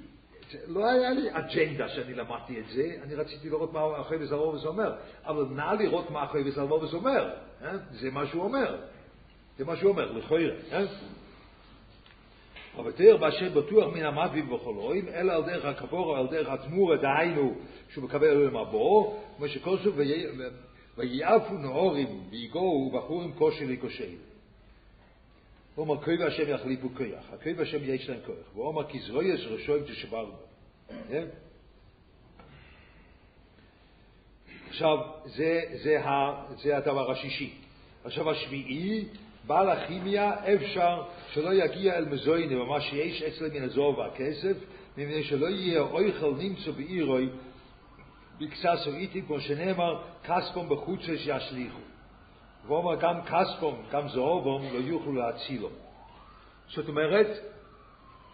לא 0.67 0.87
היה 0.91 1.11
לי 1.11 1.29
אג'נדה 1.33 1.89
שאני 1.89 2.15
למדתי 2.15 2.61
את 2.61 2.65
זה, 2.69 2.97
אני 3.03 3.15
רציתי 3.15 3.51
לראות 3.51 3.73
מה 3.73 4.01
אחרי 4.01 4.19
וזרובס 4.21 4.65
אומר, 4.65 4.95
אבל 5.25 5.45
נא 5.45 5.75
לראות 5.79 6.11
מה 6.11 6.25
אחרי 6.25 6.43
וזרובס 6.49 6.95
אומר, 6.95 7.31
אה? 7.63 7.73
זה 7.91 8.11
מה 8.11 8.27
שהוא 8.27 8.43
אומר, 8.43 8.77
זה 9.59 9.65
מה 9.65 9.77
שהוא 9.77 9.91
אומר, 9.91 10.13
לכוירא. 10.13 10.55
אה? 10.73 10.85
אבל 12.77 12.93
תראה 12.93 13.17
בהשם 13.17 13.55
בטוח 13.55 13.95
מן 13.95 14.03
המדבים 14.03 14.49
בכל 14.51 14.75
רואים, 14.75 15.09
אלא 15.09 15.33
על 15.33 15.43
דרך 15.43 15.65
הכפור, 15.65 16.17
על 16.17 16.27
דרך 16.27 16.49
התמורה, 16.49 16.97
דהיינו, 16.97 17.55
שהוא 17.89 18.05
מקבל 18.05 18.27
אלוהים 18.27 18.57
הבוא, 18.57 19.15
כמו 19.37 19.49
שכוסו 19.49 19.93
ויעפו 20.97 21.55
נאורים 21.55 22.21
ויגעו 22.31 22.91
בחורים 22.95 23.33
כושר 23.33 23.65
לקושי. 23.69 24.17
הוא 25.77 25.89
אומר, 25.89 26.05
כוי 26.05 26.17
והשם 26.17 26.51
יחליפו 26.51 26.89
כוח, 26.97 27.33
הכוי 27.33 27.53
והשם 27.53 27.79
יש 27.83 28.09
להם 28.09 28.19
כוח. 28.27 28.37
אומר, 28.57 28.89
כי 28.89 28.99
זרויס 28.99 29.41
ראשויים 29.41 29.85
תשבר 29.85 30.25
בו. 30.25 30.37
כן? 31.09 31.25
עכשיו, 34.69 34.99
זה, 35.25 35.63
זה, 35.83 36.05
ה, 36.05 36.45
זה 36.63 36.77
הדבר 36.77 37.11
השישי. 37.11 37.55
עכשיו, 38.05 38.31
השביעי, 38.31 39.05
בעל 39.47 39.71
הכימיה, 39.71 40.55
אפשר 40.55 41.03
שלא 41.33 41.55
יגיע 41.55 41.97
אל 41.97 42.05
מזוינה, 42.05 42.63
ומה 42.63 42.81
שיש 42.81 43.23
אצלם 43.23 43.55
מן 43.55 43.63
הזוהר 43.63 43.99
והכסף, 43.99 44.57
מפני 44.97 45.25
שלא 45.25 45.47
יהיה 45.47 45.81
אויכל 45.81 46.35
נמצא 46.39 46.71
בעירוי, 46.71 47.29
בקצס 48.39 48.87
או 48.87 48.93
איתי, 48.93 49.23
כמו 49.23 49.41
שנאמר, 49.41 50.03
כספום 50.25 50.69
בחוצה 50.69 51.17
שישליכו. 51.17 51.79
והוא 52.67 52.79
אומר, 52.79 52.95
גם 53.01 53.23
כספום, 53.23 53.83
גם 53.91 54.09
זהובום, 54.09 54.63
לא 54.63 54.79
יוכלו 54.79 55.13
להצילו. 55.13 55.69
זאת 56.69 56.89
אומרת, 56.89 57.27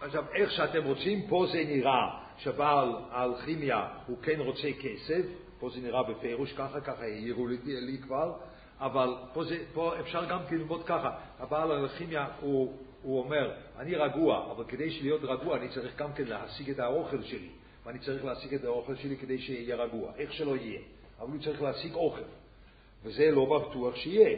עכשיו, 0.01 0.23
איך 0.35 0.51
שאתם 0.51 0.83
רוצים, 0.83 1.27
פה 1.29 1.45
זה 1.51 1.63
נראה 1.67 2.19
שבעל 2.37 2.95
האלכימיה 3.11 3.87
הוא 4.07 4.17
כן 4.21 4.39
רוצה 4.39 4.67
כסף, 4.81 5.25
פה 5.59 5.69
זה 5.69 5.81
נראה 5.81 6.03
בפירוש 6.03 6.53
ככה, 6.53 6.81
ככה 6.81 7.03
העירו 7.03 7.47
לי, 7.47 7.57
לי 7.65 7.97
כבר, 7.97 8.33
אבל 8.79 9.15
פה, 9.33 9.43
זה, 9.43 9.57
פה 9.73 9.99
אפשר 9.99 10.25
גם 10.25 10.39
כן 10.49 10.55
ללמוד 10.55 10.83
ככה, 10.83 11.11
הבעל 11.39 11.71
האלכימיה 11.71 12.27
הוא, 12.39 12.77
הוא 13.01 13.19
אומר, 13.19 13.51
אני 13.77 13.95
רגוע, 13.95 14.51
אבל 14.51 14.63
כדי 14.63 14.99
להיות 15.01 15.23
רגוע 15.23 15.57
אני 15.57 15.69
צריך 15.69 15.97
גם 15.97 16.13
כן 16.13 16.23
להשיג 16.27 16.69
את 16.69 16.79
האוכל 16.79 17.21
שלי, 17.23 17.49
ואני 17.85 17.99
צריך 17.99 18.25
להשיג 18.25 18.53
את 18.53 18.63
האוכל 18.63 18.95
שלי 18.95 19.17
כדי 19.17 19.39
שיהיה 19.39 19.75
רגוע, 19.75 20.11
איך 20.17 20.33
שלא 20.33 20.55
יהיה, 20.55 20.81
אבל 21.19 21.31
הוא 21.31 21.41
צריך 21.41 21.61
להשיג 21.61 21.93
אוכל. 21.93 22.42
וזה 23.03 23.31
לא 23.31 23.45
בטוח 23.45 23.95
שיהיה. 23.95 24.37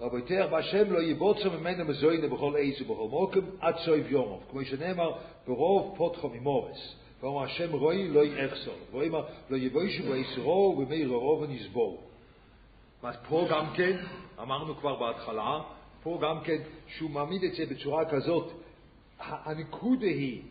רבותיך 0.00 0.46
בהשם 0.50 0.92
לא 0.92 1.02
יבוצר 1.02 1.58
ממנו 1.58 1.84
מזוינה 1.84 2.28
בכל 2.28 2.54
עץ 2.58 2.80
ובכל 2.80 3.08
מוקם 3.10 3.40
עד 3.60 3.74
סויב 3.84 4.10
יומוב, 4.10 4.44
כמו 4.50 4.64
שנאמר 4.64 5.12
ברוב 5.46 5.94
פותחו 5.96 6.28
ממורס. 6.28 6.94
ואומר 7.22 7.44
השם 7.44 7.72
רואי 7.72 8.08
לא 8.08 8.24
יחסור, 8.24 8.74
ואומר 8.90 9.24
לא 9.50 9.56
יבוישו 9.56 10.04
ויסרו 10.04 10.76
ומי 10.78 11.06
רואו 11.06 11.40
ונסבור. 11.40 12.02
אז 13.02 13.14
פה 13.28 13.46
גם 13.50 13.66
כן, 13.76 13.96
אמרנו 14.40 14.76
כבר 14.76 14.96
בהתחלה, 14.96 15.60
פה 16.02 16.18
גם 16.22 16.40
כן, 16.44 16.58
שהוא 16.86 17.10
מעמיד 17.10 17.44
את 17.44 17.54
זה 17.54 17.66
בצורה 17.74 18.04
כזאת, 18.04 18.52
הנקודה 19.18 20.06
היא, 20.06 20.42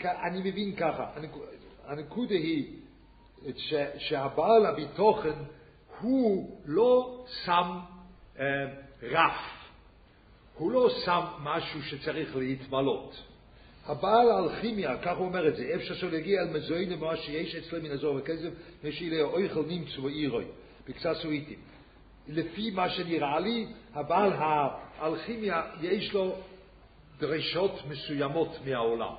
אני 0.00 0.50
מבין 0.50 0.76
ככה, 0.76 1.10
הנקודה 1.84 2.34
היא 2.34 2.76
שהבעל 3.98 4.66
הביטוחן 4.66 5.42
הוא 6.02 6.60
לא 6.64 7.24
שם 7.44 7.78
אה, 8.38 8.44
רף, 9.02 9.62
הוא 10.54 10.72
לא 10.72 10.88
שם 11.04 11.20
משהו 11.42 11.82
שצריך 11.82 12.36
להתמלות. 12.36 13.22
הבעל 13.86 14.30
האלכימיה, 14.30 14.96
כך 15.02 15.16
הוא 15.16 15.26
אומר 15.26 15.48
את 15.48 15.56
זה, 15.56 15.62
איפה 15.62 15.94
שלא 15.94 16.16
יגיע 16.16 16.40
אל 16.40 16.48
מזוהינה 16.48 16.96
מה 16.96 17.16
שיש 17.16 17.54
אצלם 17.54 17.82
מן 17.82 17.90
הזוהר 17.90 18.16
וכסף, 18.16 18.50
ושיהיה 18.84 19.24
אויכל 19.24 19.64
נמצא 19.68 20.00
ואירוי, 20.00 20.44
בקצת 20.88 21.12
סואיטים. 21.22 21.58
לפי 22.28 22.70
מה 22.70 22.88
שנראה 22.88 23.40
לי, 23.40 23.66
הבעל 23.94 24.32
האלכימיה 24.32 25.62
יש 25.80 26.12
לו 26.12 26.34
דרישות 27.18 27.72
מסוימות 27.88 28.58
מהעולם. 28.64 29.12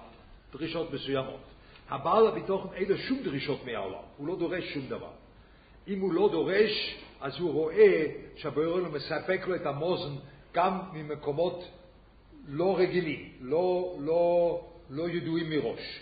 דרישות 0.53 0.93
מסוימות. 0.93 1.39
הבעל 1.89 2.27
הביטוחן 2.27 2.73
אין 2.73 2.89
לו 2.89 2.97
שום 2.97 3.19
דרישות 3.23 3.65
מהעולם, 3.65 4.03
הוא 4.17 4.27
לא 4.27 4.35
דורש 4.35 4.73
שום 4.73 4.87
דבר. 4.87 5.11
אם 5.87 5.99
הוא 5.99 6.13
לא 6.13 6.29
דורש, 6.31 6.95
אז 7.21 7.39
הוא 7.39 7.51
רואה 7.51 8.05
שהבורא 8.35 8.81
מספק 8.81 9.47
לו 9.47 9.55
את 9.55 9.65
המוזן 9.65 10.15
גם 10.53 10.79
ממקומות 10.93 11.63
לא 12.47 12.77
רגילים, 12.77 13.29
לא, 13.41 13.95
לא, 13.99 14.61
לא 14.89 15.09
ידועים 15.09 15.49
מראש. 15.49 15.99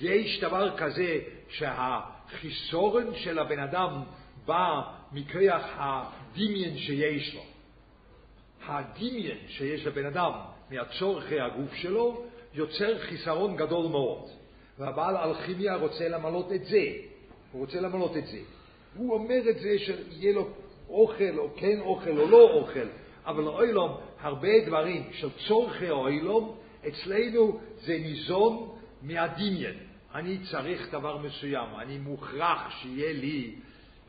יש 0.00 0.40
דבר 0.40 0.76
כזה 0.76 1.18
שהחיסורן 1.48 3.14
של 3.14 3.38
הבן 3.38 3.58
אדם 3.58 4.02
בא 4.46 4.80
מכוח 5.12 5.62
הדמיין 5.74 6.78
שיש 6.78 7.34
לו. 7.34 7.42
הדמיין 8.66 9.38
שיש 9.48 9.86
לבן 9.86 10.06
אדם 10.06 10.32
מהצורכי 10.70 11.40
הגוף 11.40 11.74
שלו 11.74 12.24
יוצר 12.54 12.98
חיסרון 12.98 13.56
גדול 13.56 13.86
מאוד. 13.86 14.28
והבעל 14.78 15.16
אלכימיה 15.16 15.76
רוצה 15.76 16.08
למלות 16.08 16.52
את 16.52 16.64
זה. 16.64 16.84
הוא 17.52 17.60
רוצה 17.60 17.80
למלות 17.80 18.16
את 18.16 18.26
זה. 18.26 18.38
הוא 18.96 19.14
אומר 19.14 19.48
את 19.50 19.58
זה 19.58 19.78
שיהיה 19.78 20.32
לו 20.32 20.48
אוכל, 20.88 21.38
או 21.38 21.48
כן 21.56 21.80
אוכל 21.80 22.18
או 22.18 22.26
לא 22.30 22.50
אוכל, 22.50 22.86
אבל 23.26 23.42
לאוילום, 23.42 23.96
הרבה 24.20 24.66
דברים 24.66 25.02
של 25.12 25.28
צורכי 25.48 25.88
האוילום, 25.88 26.56
אצלנו 26.88 27.60
זה 27.76 27.98
ניזון 27.98 28.68
מהדמיין. 29.02 29.74
אני 30.14 30.38
צריך 30.50 30.92
דבר 30.92 31.18
מסוים, 31.18 31.68
אני 31.78 31.98
מוכרח 31.98 32.70
שיהיה 32.70 33.12
לי 33.12 33.54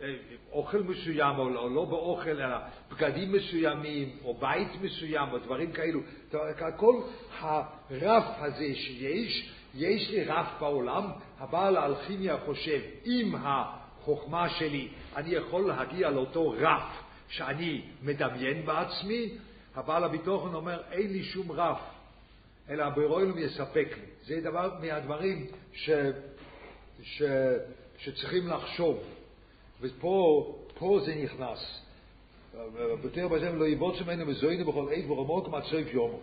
אה, 0.02 0.14
אוכל 0.52 0.84
מסוים, 0.84 1.40
או 1.40 1.50
לא, 1.50 1.72
לא 1.72 1.86
באוכל, 1.86 2.30
אלא 2.30 2.58
בגדים 2.92 3.32
מסוימים, 3.32 4.10
או 4.24 4.34
בית 4.34 4.82
מסוים, 4.82 5.30
או 5.32 5.38
דברים 5.38 5.72
כאלו. 5.72 6.00
כל 6.78 7.02
הרף 7.40 8.24
הזה 8.38 8.76
שיש, 8.76 9.54
יש 9.76 10.10
לי 10.10 10.24
רף 10.24 10.48
בעולם, 10.60 11.04
הבעל 11.40 11.78
האלכימיה 11.78 12.38
חושב, 12.46 12.80
אם 13.06 13.36
החוכמה 14.04 14.50
שלי, 14.50 14.88
אני 15.16 15.30
יכול 15.30 15.68
להגיע 15.68 16.10
לאותו 16.10 16.50
רף 16.58 17.04
שאני 17.28 17.82
מדמיין 18.02 18.66
בעצמי, 18.66 19.30
הבעל 19.76 20.04
הביטוחן 20.04 20.54
אומר, 20.54 20.82
אין 20.92 21.14
לי 21.14 21.24
שום 21.24 21.52
רף. 21.52 21.80
אלא 22.70 22.84
הבוירוילום 22.84 23.38
יספק 23.38 23.88
לי. 23.98 24.06
זה 24.26 24.42
דבר 24.42 24.72
מהדברים 24.82 25.48
ש, 25.74 25.90
ש, 27.04 27.24
שצריכים 27.98 28.48
לחשוב. 28.48 29.04
ופה 29.82 30.46
פה 30.78 31.00
זה 31.06 31.16
נכנס. 31.16 31.82
בתר 33.04 33.28
בזם 33.28 33.56
לא 33.56 33.68
יבוץ 33.68 34.02
ממנו 34.02 34.28
וזוינו 34.28 34.72
בכל 34.72 34.88
עת 34.94 35.06
ורמוק 35.08 35.48
מצריף 35.48 35.94
יומו. 35.94 36.20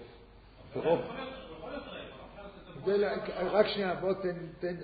רק 3.36 3.66
שנייה, 3.66 3.94
בוא 3.94 4.12
תן. 4.60 4.74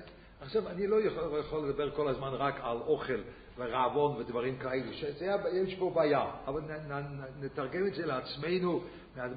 עכשיו, 0.47 0.69
אני 0.69 0.87
לא 0.87 1.01
יכול, 1.01 1.41
יכול 1.41 1.69
לדבר 1.69 1.91
כל 1.91 2.09
הזמן 2.09 2.29
רק 2.29 2.55
על 2.63 2.77
אוכל 2.77 3.21
ורעבון 3.59 4.17
ודברים 4.17 4.59
כאלה, 4.59 4.93
שזה, 4.93 5.33
יש 5.53 5.75
פה 5.75 5.93
בעיה, 5.95 6.25
אבל 6.47 6.61
נ, 6.61 6.93
נ, 6.93 7.45
נתרגם 7.45 7.87
את 7.87 7.95
זה 7.95 8.07
לעצמנו 8.07 8.85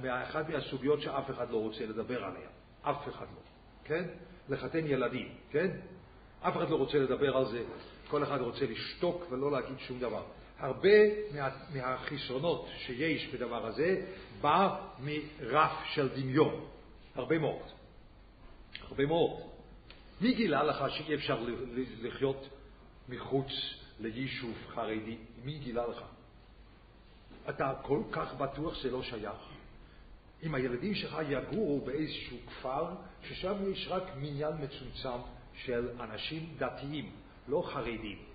מאחת 0.01 0.49
מהסוגיות 0.49 1.01
שאף 1.01 1.29
אחד 1.29 1.49
לא 1.49 1.57
רוצה 1.57 1.85
לדבר 1.85 2.23
עליהן. 2.23 2.49
אף 2.81 3.07
אחד 3.07 3.25
לא, 3.35 3.41
כן? 3.83 4.03
לחתן 4.49 4.87
ילדים, 4.87 5.27
כן? 5.51 5.67
אף 6.41 6.57
אחד 6.57 6.69
לא 6.69 6.75
רוצה 6.75 6.97
לדבר 6.97 7.37
על 7.37 7.45
זה, 7.45 7.63
כל 8.09 8.23
אחד 8.23 8.41
רוצה 8.41 8.65
לשתוק 8.65 9.25
ולא 9.29 9.51
להגיד 9.51 9.79
שום 9.79 9.99
דבר. 9.99 10.23
הרבה 10.59 10.97
מה, 11.35 11.49
מהחיסרונות 11.75 12.67
שיש 12.77 13.33
בדבר 13.33 13.65
הזה 13.65 14.05
בא 14.41 14.81
מרף 14.99 15.71
של 15.85 16.09
דמיון, 16.09 16.65
הרבה 17.15 17.39
מאוד. 17.39 17.65
הרבה 18.89 19.05
מאוד. 19.05 19.58
מי 20.21 20.33
גילה 20.33 20.63
לך 20.63 20.83
שאי 20.89 21.15
אפשר 21.15 21.45
לחיות 22.01 22.49
מחוץ 23.09 23.47
ליישוב 23.99 24.57
חרדי? 24.67 25.17
מי 25.43 25.59
גילה 25.59 25.87
לך? 25.87 26.03
אתה 27.49 27.73
כל 27.81 28.03
כך 28.11 28.33
בטוח 28.33 28.75
שזה 28.75 28.91
לא 28.91 29.03
שייך. 29.03 29.37
אם 30.43 30.55
הילדים 30.55 30.95
שלך 30.95 31.17
יגורו 31.29 31.81
באיזשהו 31.85 32.37
כפר, 32.47 32.95
ששם 33.23 33.71
יש 33.71 33.87
רק 33.89 34.03
מניין 34.17 34.53
מצומצם 34.63 35.19
של 35.53 36.01
אנשים 36.01 36.55
דתיים, 36.57 37.11
לא 37.47 37.63
חרדים. 37.73 38.28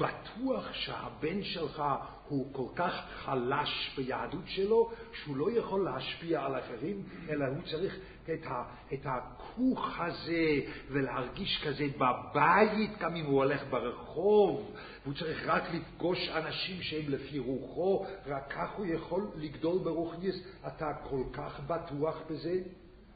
בטוח 0.00 0.72
שהבן 0.72 1.42
שלך 1.42 1.82
הוא 2.28 2.52
כל 2.52 2.68
כך 2.76 2.92
חלש 3.14 3.94
ביהדות 3.96 4.44
שלו, 4.46 4.90
שהוא 5.12 5.36
לא 5.36 5.58
יכול 5.58 5.84
להשפיע 5.84 6.44
על 6.44 6.58
אחרים, 6.58 7.02
אלא 7.28 7.44
הוא 7.46 7.62
צריך 7.70 7.98
את, 8.24 8.46
ה, 8.46 8.64
את 8.92 9.00
הכוך 9.04 10.00
הזה 10.00 10.60
ולהרגיש 10.88 11.64
כזה 11.64 11.84
בבית, 11.96 12.98
גם 12.98 13.16
אם 13.16 13.24
הוא 13.24 13.36
הולך 13.36 13.62
ברחוב, 13.70 14.76
והוא 15.02 15.14
צריך 15.14 15.46
רק 15.46 15.62
לפגוש 15.74 16.28
אנשים 16.28 16.82
שהם 16.82 17.12
לפי 17.12 17.38
רוחו, 17.38 18.06
רק 18.26 18.52
כך 18.52 18.70
הוא 18.76 18.86
יכול 18.86 19.26
לגדול 19.36 19.78
ברוכניס. 19.78 20.46
אתה 20.66 20.92
כל 21.02 21.22
כך 21.32 21.60
בטוח 21.60 22.16
בזה? 22.30 22.60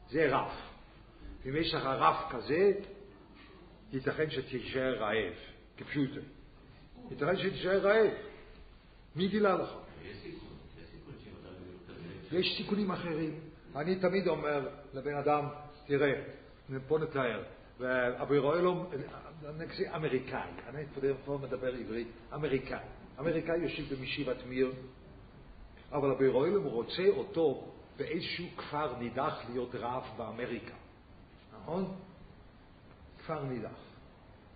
זה 0.09 0.35
רף. 0.35 0.51
אם 1.45 1.55
יש 1.55 1.73
לך 1.73 1.83
רף 1.85 2.31
כזה, 2.31 2.71
ייתכן 3.93 4.29
שתישאר 4.29 4.95
רעב, 4.99 5.33
כפשוטו. 5.77 6.36
ייתכן 7.11 7.37
שתישאר 7.37 7.79
רעב. 7.87 8.11
מי 9.15 9.27
גילה 9.27 9.55
לך? 9.55 9.69
יש 12.31 12.57
סיכונים 12.57 12.91
אחרים. 12.91 13.39
אני 13.75 13.95
תמיד 13.95 14.27
אומר 14.27 14.69
לבן 14.93 15.15
אדם, 15.15 15.45
תראה, 15.85 16.23
פה 16.87 16.99
נתאר, 16.99 17.43
ואבירוילום, 17.79 18.89
נגיד 19.57 19.87
אמריקאי, 19.95 20.49
אני 20.67 20.83
פה 21.25 21.39
מדבר 21.43 21.73
עברית, 21.73 22.07
אמריקאי. 22.33 22.85
אמריקאי 23.19 23.57
יושב 23.57 23.95
במשיבת 23.95 24.45
מיר, 24.45 24.73
אבל 25.91 26.11
אבירוילום 26.11 26.65
רוצה 26.65 27.07
אותו 27.07 27.73
באיזשהו 27.97 28.45
כפר 28.57 28.99
נידח 28.99 29.41
להיות 29.49 29.75
רב 29.75 30.03
באמריקה, 30.17 30.75
נכון? 31.53 31.95
כפר 33.17 33.43
נידח. 33.43 33.69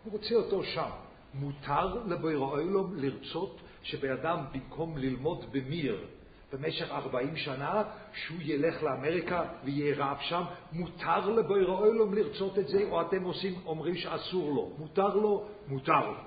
הוא 0.04 0.14
רוצה 0.14 0.36
אותו 0.36 0.64
שם. 0.64 0.90
מותר 1.34 2.04
לבירוילום 2.08 2.96
לרצות 2.96 3.62
שבן 3.84 4.12
אדם 4.12 4.38
במקום 4.54 4.98
ללמוד 4.98 5.46
במיר 5.52 6.06
במשך 6.54 6.92
40 6.92 7.36
שנה, 7.36 7.84
שהוא 8.14 8.38
ילך 8.42 8.84
לאמריקה 8.84 9.44
ויהיה 9.64 9.96
רב 9.98 10.18
שם, 10.22 10.44
מותר 10.72 11.30
לבירוילום 11.30 12.14
לרצות 12.14 12.60
את 12.60 12.68
זה, 12.68 12.84
או 12.90 13.02
אתם 13.02 13.24
עושים, 13.24 13.54
אומרים 13.66 13.96
שאסור 13.96 14.52
לו. 14.52 14.74
מותר 14.78 15.16
לו? 15.16 15.48
מותר 15.68 16.08
לו. 16.08 16.18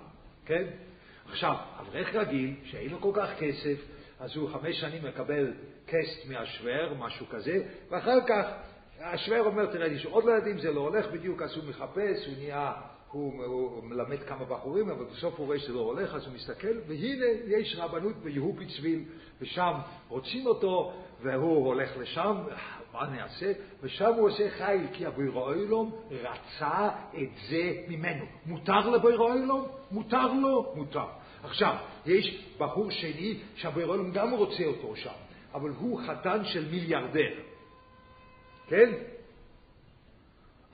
כן? 0.47 0.65
עכשיו, 1.31 1.57
אברך 1.81 2.15
רגיל, 2.15 2.55
שאין 2.65 2.91
לו 2.91 3.01
כל 3.01 3.13
כך 3.15 3.29
כסף, 3.39 3.79
אז 4.21 4.37
הוא 4.37 4.51
חמש 4.51 4.81
שנים 4.81 5.05
מקבל 5.05 5.53
קסט 5.87 6.27
מהשוור, 6.29 6.95
משהו 6.99 7.27
כזה, 7.27 7.63
ואחר 7.91 8.27
כך 8.29 8.47
השוור 9.01 9.47
אומר, 9.47 9.67
תראה, 9.67 9.87
יש 9.87 10.07
עוד 10.07 10.25
ילדים, 10.25 10.59
זה 10.59 10.73
לא 10.73 10.81
הולך 10.81 11.07
בדיוק, 11.07 11.43
אז 11.43 11.57
הוא 11.57 11.65
מחפש, 11.65 12.27
הוא 12.27 12.35
נהיה 12.39 12.73
הוא, 13.15 13.45
הוא 13.45 13.85
מלמד 13.85 14.23
כמה 14.23 14.45
בחורים, 14.45 14.91
אבל 14.91 15.05
בסוף 15.05 15.39
הוא 15.39 15.47
רואה 15.47 15.59
שזה 15.59 15.73
לא 15.73 15.81
הולך, 15.81 16.15
אז 16.15 16.27
הוא 16.27 16.35
מסתכל, 16.35 16.79
והנה 16.87 17.27
יש 17.47 17.77
רבנות 17.79 18.17
ביהופיצוויל, 18.17 19.05
ושם 19.41 19.73
רוצים 20.09 20.47
אותו, 20.47 20.93
והוא 21.23 21.67
הולך 21.67 21.97
לשם, 21.97 22.37
מה 22.93 23.07
נעשה? 23.11 23.53
ושם 23.83 24.13
הוא 24.15 24.29
עושה 24.29 24.51
חיל, 24.51 24.87
כי 24.93 25.07
אבירואילום 25.07 25.93
רצה 26.11 26.89
את 27.15 27.29
זה 27.49 27.73
ממנו. 27.89 28.25
מותר 28.47 28.91
לבירואילום? 28.91 29.69
מותר 29.91 30.33
לו? 30.33 30.73
מותר. 30.77 31.07
עכשיו, 31.45 31.77
יש 32.07 32.45
בחור 32.59 32.91
שני 32.91 33.41
שאבירואילום 33.57 34.11
גם 34.11 34.35
רוצה 34.35 34.65
אותו 34.65 34.97
שם, 34.97 35.15
אבל 35.55 35.71
הוא 35.71 36.01
חתן 36.07 36.45
של 36.45 36.71
מיליארדר. 36.71 37.35
כן? 38.69 38.93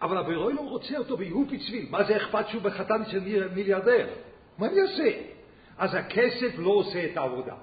אבל 0.03 0.19
הברוילום 0.19 0.67
רוצה 0.67 0.99
אותו 0.99 1.17
ביהופי 1.17 1.59
צביל. 1.59 1.87
מה 1.91 2.05
זה 2.05 2.17
אכפת 2.17 2.49
שהוא 2.49 2.63
בחתן 2.63 3.03
של 3.11 3.49
מיליארדר? 3.55 4.07
מה 4.59 4.67
אני 4.67 4.81
אעשה? 4.81 5.11
אז 5.79 5.95
הכסף 5.95 6.59
לא 6.59 6.71
עושה 6.71 7.05
את 7.05 7.17
העבודה. 7.17 7.55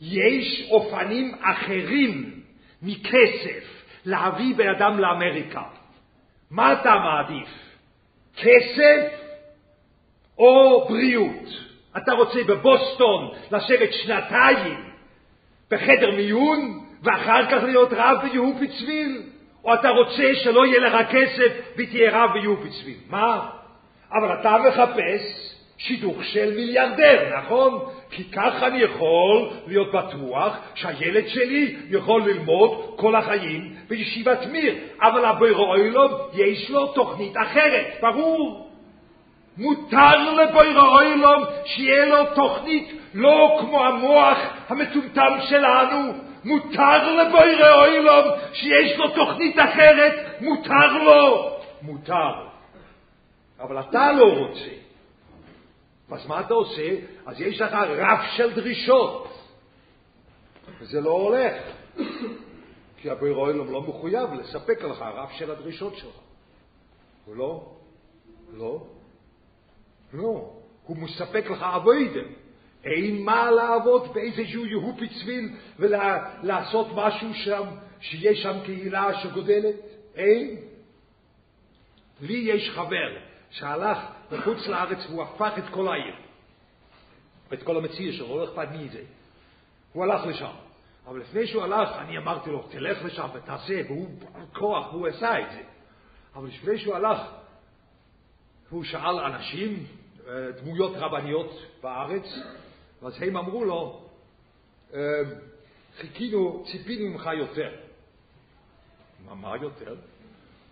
יש 0.00 0.68
אופנים 0.70 1.34
אחרים 1.40 2.40
מכסף 2.82 3.84
להביא 4.04 4.54
בן 4.56 4.68
אדם 4.68 4.98
לאמריקה. 4.98 5.62
מה 6.50 6.72
אתה 6.72 6.94
מעדיף? 6.94 7.48
כסף 8.36 9.28
או 10.38 10.84
בריאות? 10.88 11.48
אתה 11.96 12.12
רוצה 12.12 12.38
בבוסטון 12.46 13.30
לשבת 13.52 13.92
שנתיים 13.92 14.84
בחדר 15.70 16.10
מיון 16.16 16.84
ואחר 17.02 17.50
כך 17.50 17.62
להיות 17.62 17.88
רב 17.92 18.18
ביהופי 18.22 18.68
צביל? 18.68 19.22
או 19.64 19.74
אתה 19.74 19.88
רוצה 19.88 20.34
שלא 20.34 20.66
יהיה 20.66 20.80
לך 20.80 21.10
כסף 21.10 21.52
ותהיה 21.76 22.24
רב 22.24 22.32
ביופיצוויל. 22.32 22.96
מה? 23.10 23.48
אבל 24.12 24.40
אתה 24.40 24.56
מחפש 24.68 25.54
שידוך 25.78 26.24
של 26.24 26.54
מיליארדר, 26.56 27.38
נכון? 27.38 27.84
כי 28.10 28.24
ככה 28.24 28.66
אני 28.66 28.82
יכול 28.82 29.48
להיות 29.66 29.92
בטוח 29.92 30.56
שהילד 30.74 31.28
שלי 31.28 31.76
יכול 31.90 32.22
ללמוד 32.22 32.94
כל 32.96 33.16
החיים 33.16 33.74
בישיבת 33.88 34.46
מיר, 34.46 34.74
אבל 35.02 35.24
הבוירואילום 35.24 36.12
יש 36.34 36.70
לו 36.70 36.86
תוכנית 36.86 37.36
אחרת, 37.36 37.86
ברור. 38.00 38.68
מותר 39.58 40.32
לבוירואילום 40.32 41.44
שיהיה 41.64 42.06
לו 42.06 42.24
תוכנית 42.34 42.92
לא 43.14 43.58
כמו 43.60 43.86
המוח 43.86 44.38
המטומטם 44.68 45.38
שלנו, 45.48 46.12
מותר 46.48 47.14
לבוירי 47.14 47.72
אוילום 47.72 48.24
שיש 48.52 48.98
לו 48.98 49.08
תוכנית 49.14 49.56
אחרת, 49.58 50.40
מותר 50.40 51.02
לו. 51.04 51.50
מותר. 51.82 52.48
אבל 53.60 53.80
אתה 53.80 54.12
לא 54.12 54.24
רוצה. 54.24 54.70
אז 56.10 56.26
מה 56.26 56.40
אתה 56.40 56.54
עושה? 56.54 56.90
אז 57.26 57.40
יש 57.40 57.60
לך 57.60 57.72
רף 57.72 58.20
של 58.36 58.54
דרישות. 58.54 59.28
וזה 60.80 61.00
לא 61.00 61.10
הולך. 61.10 61.54
כי 62.96 63.10
הבוירי 63.10 63.36
אוילום 63.40 63.72
לא 63.72 63.82
מחויב 63.82 64.32
לספק 64.32 64.82
לך 64.82 65.02
רף 65.02 65.30
של 65.32 65.50
הדרישות 65.50 65.96
שלך. 65.96 66.14
הוא 67.24 67.36
לא? 67.36 67.72
לא. 68.52 68.86
לא. 70.12 70.50
הוא 70.84 70.96
מספק 70.96 71.50
לך 71.50 71.62
אבוידם. 71.62 72.28
אין 72.84 73.22
מה 73.24 73.50
לעבוד 73.50 74.14
באיזשהו 74.14 74.66
יהופי 74.66 75.08
צביל 75.08 75.48
ולעשות 75.78 76.86
משהו 76.94 77.34
שם, 77.34 77.62
שיש 78.00 78.42
שם 78.42 78.56
קהילה 78.64 79.20
שגודלת? 79.22 79.74
אין. 80.14 80.56
לי 82.20 82.36
יש 82.36 82.70
חבר 82.70 83.16
שהלך 83.50 83.98
מחוץ 84.32 84.66
לארץ 84.66 84.98
והוא 85.08 85.22
הפך 85.22 85.52
את 85.58 85.64
כל 85.70 85.88
העיר, 85.88 86.14
את 87.52 87.62
כל 87.62 87.76
המציא 87.76 88.12
שלו, 88.12 88.38
לא 88.38 88.44
אכפת 88.44 88.68
מי 88.72 88.88
זה. 88.88 89.02
הוא 89.92 90.04
הלך 90.04 90.26
לשם. 90.26 90.52
אבל 91.06 91.20
לפני 91.20 91.46
שהוא 91.46 91.62
הלך, 91.62 91.88
אני 91.98 92.18
אמרתי 92.18 92.50
לו, 92.50 92.62
תלך 92.70 93.04
לשם 93.04 93.28
ותעשה, 93.34 93.80
והוא 93.86 94.08
כוח, 94.52 94.92
והוא 94.92 95.06
עשה 95.06 95.40
את 95.40 95.50
זה. 95.52 95.62
אבל 96.34 96.48
לפני 96.48 96.78
שהוא 96.78 96.94
הלך, 96.94 97.18
הוא 98.70 98.84
שאל 98.84 99.18
אנשים, 99.18 99.86
דמויות 100.62 100.92
רבניות 100.96 101.62
בארץ, 101.82 102.38
הם 103.02 103.36
אמרו 103.36 103.64
לו, 103.64 104.08
חיכינו, 105.96 106.64
ציפינו 106.72 107.10
ממך 107.10 107.30
יותר. 107.38 107.70
מה 109.34 109.56
יותר? 109.56 109.96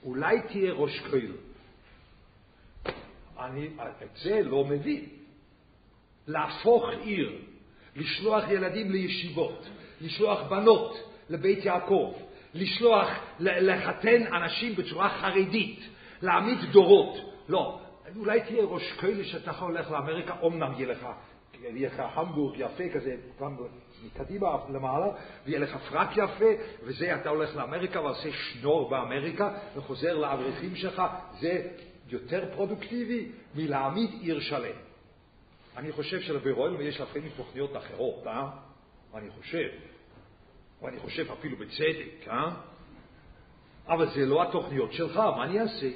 אולי 0.05 0.41
תהיה 0.49 0.73
ראש 0.73 1.01
כהל. 1.01 1.33
אני 3.39 3.69
את 4.03 4.17
זה 4.23 4.43
לא 4.43 4.65
מבין. 4.65 5.05
להפוך 6.27 6.85
עיר, 7.01 7.39
לשלוח 7.97 8.45
ילדים 8.51 8.91
לישיבות, 8.91 9.69
לשלוח 10.01 10.43
בנות 10.43 10.97
לבית 11.31 11.65
יעקב, 11.65 12.15
לשלוח, 12.55 13.09
לחתן 13.39 14.27
אנשים 14.27 14.75
בצורה 14.75 15.09
חרדית, 15.09 15.81
להעמיד 16.23 16.59
דורות. 16.73 17.17
לא, 17.49 17.81
אולי 18.17 18.41
תהיה 18.41 18.65
ראש 18.65 18.93
כהל 18.93 19.25
שאתה 19.25 19.51
הולך 19.51 19.91
לאמריקה, 19.91 20.35
אמנם 20.47 20.73
יהיה 20.77 20.89
לך, 20.89 21.07
יהיה 21.63 21.89
לך 21.89 22.03
המבורג 22.15 22.59
יפה 22.59 22.85
כזה, 22.95 23.17
מקדימה 24.07 24.57
למעלה, 24.69 25.07
ויהיה 25.45 25.59
לך 25.59 25.77
פרק 25.77 26.09
יפה, 26.17 26.51
וזה 26.83 27.15
אתה 27.15 27.29
הולך 27.29 27.57
לאמריקה 27.57 28.01
ועושה 28.01 28.33
שנור 28.33 28.91
באמריקה, 28.91 29.59
וחוזר 29.77 30.15
לאברכים 30.17 30.77
שלך, 30.77 31.03
זה 31.41 31.69
יותר 32.09 32.55
פרודוקטיבי 32.55 33.33
מלהעמיד 33.55 34.11
עיר 34.21 34.41
שלם. 34.41 34.77
אני 35.77 35.93
חושב 35.93 36.21
שלבירוילם 36.21 36.81
יש 36.81 37.01
לפעמים 37.01 37.31
תוכניות 37.37 37.77
אחרות, 37.77 38.27
אה? 38.27 38.49
אני 39.15 39.31
חושב. 39.31 39.69
ואני 40.83 40.99
חושב 40.99 41.33
אפילו 41.33 41.57
בצדק, 41.57 42.29
אה? 42.29 42.51
אבל 43.89 44.07
זה 44.15 44.27
לא 44.27 44.43
התוכניות 44.43 44.93
שלך, 44.93 45.17
מה 45.17 45.45
אני 45.45 45.61
אעשה? 45.61 45.91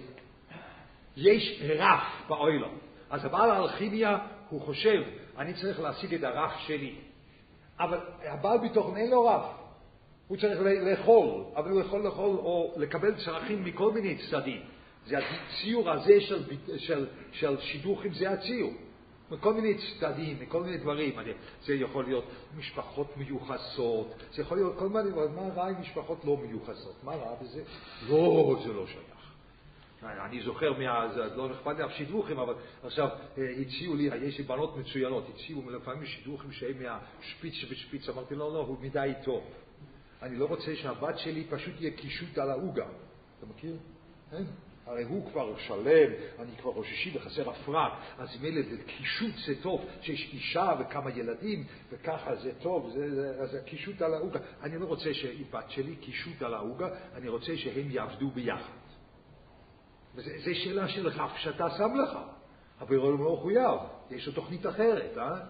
יש 1.16 1.62
רף 1.78 2.28
באוילם. 2.28 2.78
אז 3.10 3.24
הבעל 3.24 3.50
האלכימיה, 3.50 4.18
הוא 4.48 4.60
חושב, 4.60 5.02
אני 5.40 5.54
צריך 5.54 5.80
להשיג 5.80 6.14
את 6.14 6.22
הרף 6.22 6.52
שלי. 6.66 6.94
אבל 7.78 7.98
הבעל 8.22 8.58
ביטחון 8.58 8.96
אין 8.96 9.10
לו 9.10 9.26
רף. 9.26 9.44
הוא 10.28 10.36
צריך 10.36 10.60
לאכול, 10.60 11.44
אבל 11.56 11.70
הוא 11.70 11.80
יכול 11.80 12.00
לאכול 12.04 12.36
או 12.36 12.74
לקבל 12.76 13.24
צרכים 13.24 13.64
מכל 13.64 13.92
מיני 13.92 14.18
צדדים. 14.30 14.62
זה 15.06 15.16
הציור 15.18 15.90
הזה 15.90 16.20
של, 16.20 16.44
של, 16.78 17.06
של 17.32 17.60
שידוכים, 17.60 18.14
זה 18.14 18.30
הציור. 18.30 18.72
מכל 19.30 19.54
מיני 19.54 19.74
צדדים, 19.74 20.36
מכל 20.40 20.62
מיני 20.62 20.78
דברים. 20.78 21.14
זה 21.64 21.74
יכול 21.74 22.04
להיות 22.04 22.24
משפחות 22.58 23.16
מיוחסות, 23.16 24.14
זה 24.32 24.42
יכול 24.42 24.56
להיות 24.56 24.78
כל 24.78 24.88
מיני 24.88 25.10
דברים. 25.10 25.34
מה 25.34 25.42
רע 25.54 25.68
עם 25.68 25.80
משפחות 25.80 26.24
לא 26.24 26.36
מיוחסות? 26.36 26.94
מה 27.04 27.12
רע 27.12 27.34
בזה? 27.42 27.62
לא, 28.08 28.56
זה 28.64 28.72
לא 28.72 28.86
שייך. 28.86 29.19
אני 30.02 30.42
זוכר, 30.42 30.72
מה, 30.72 31.08
זה 31.14 31.36
לא 31.36 31.52
אכפת 31.52 31.76
לי 31.76 31.84
אף 31.84 31.92
שידוכים, 31.92 32.38
אבל 32.38 32.54
עכשיו 32.82 33.08
אה, 33.38 33.42
הציעו 33.60 33.96
לי, 33.96 34.10
יש 34.22 34.38
לי 34.38 34.44
בנות 34.44 34.76
מצוינות, 34.76 35.28
הציעו 35.34 35.70
לפעמים 35.70 36.06
שידוכים 36.06 36.52
שהם 36.52 36.82
מהשפיץ 36.82 37.54
שבשפיץ, 37.54 38.08
אמרתי 38.08 38.34
לא, 38.34 38.52
לא, 38.52 38.58
הוא 38.58 38.76
מדי 38.80 39.12
טוב. 39.24 39.44
אני 40.22 40.36
לא 40.36 40.44
רוצה 40.44 40.76
שהבת 40.76 41.18
שלי 41.18 41.44
פשוט 41.50 41.74
יהיה 41.80 41.96
קישוט 41.96 42.38
על 42.38 42.50
העוגה. 42.50 42.86
אתה 43.38 43.46
מכיר? 43.46 43.76
אין. 44.32 44.46
הרי 44.86 45.02
הוא 45.02 45.30
כבר 45.30 45.58
שלם, 45.58 46.12
אני 46.38 46.50
כבר 46.60 46.70
ראשישי 46.70 47.16
וחסר 47.16 47.50
הפרק, 47.50 47.92
אז 48.18 48.42
מילא 48.42 48.62
זה 48.62 48.76
קישוט 48.86 49.34
זה 49.46 49.62
טוב, 49.62 49.84
שיש 50.02 50.30
אישה 50.32 50.74
וכמה 50.80 51.10
ילדים, 51.10 51.64
וככה 51.90 52.36
זה 52.36 52.52
טוב, 52.62 52.90
זה, 52.94 53.14
זה, 53.14 53.42
אז 53.42 53.54
הקישוט 53.54 54.02
על 54.02 54.14
העוגה. 54.14 54.40
אני 54.62 54.78
לא 54.78 54.84
רוצה 54.84 55.14
שבת 55.14 55.70
שלי 55.70 55.96
קישוט 55.96 56.42
על 56.42 56.54
העוגה, 56.54 56.88
אני 57.14 57.28
רוצה 57.28 57.56
שהם 57.56 57.90
יעבדו 57.90 58.30
ביחד. 58.30 58.72
וזו 60.14 60.54
שאלה 60.54 60.88
של 60.88 61.08
רף 61.08 61.36
שאתה 61.36 61.70
שם 61.70 61.94
לך. 62.04 62.18
הבירולום 62.80 63.24
לא 63.24 63.32
מחויב, 63.32 63.80
יש 64.10 64.26
לו 64.26 64.32
תוכנית 64.32 64.66
אחרת, 64.66 65.18
אה? 65.18 65.40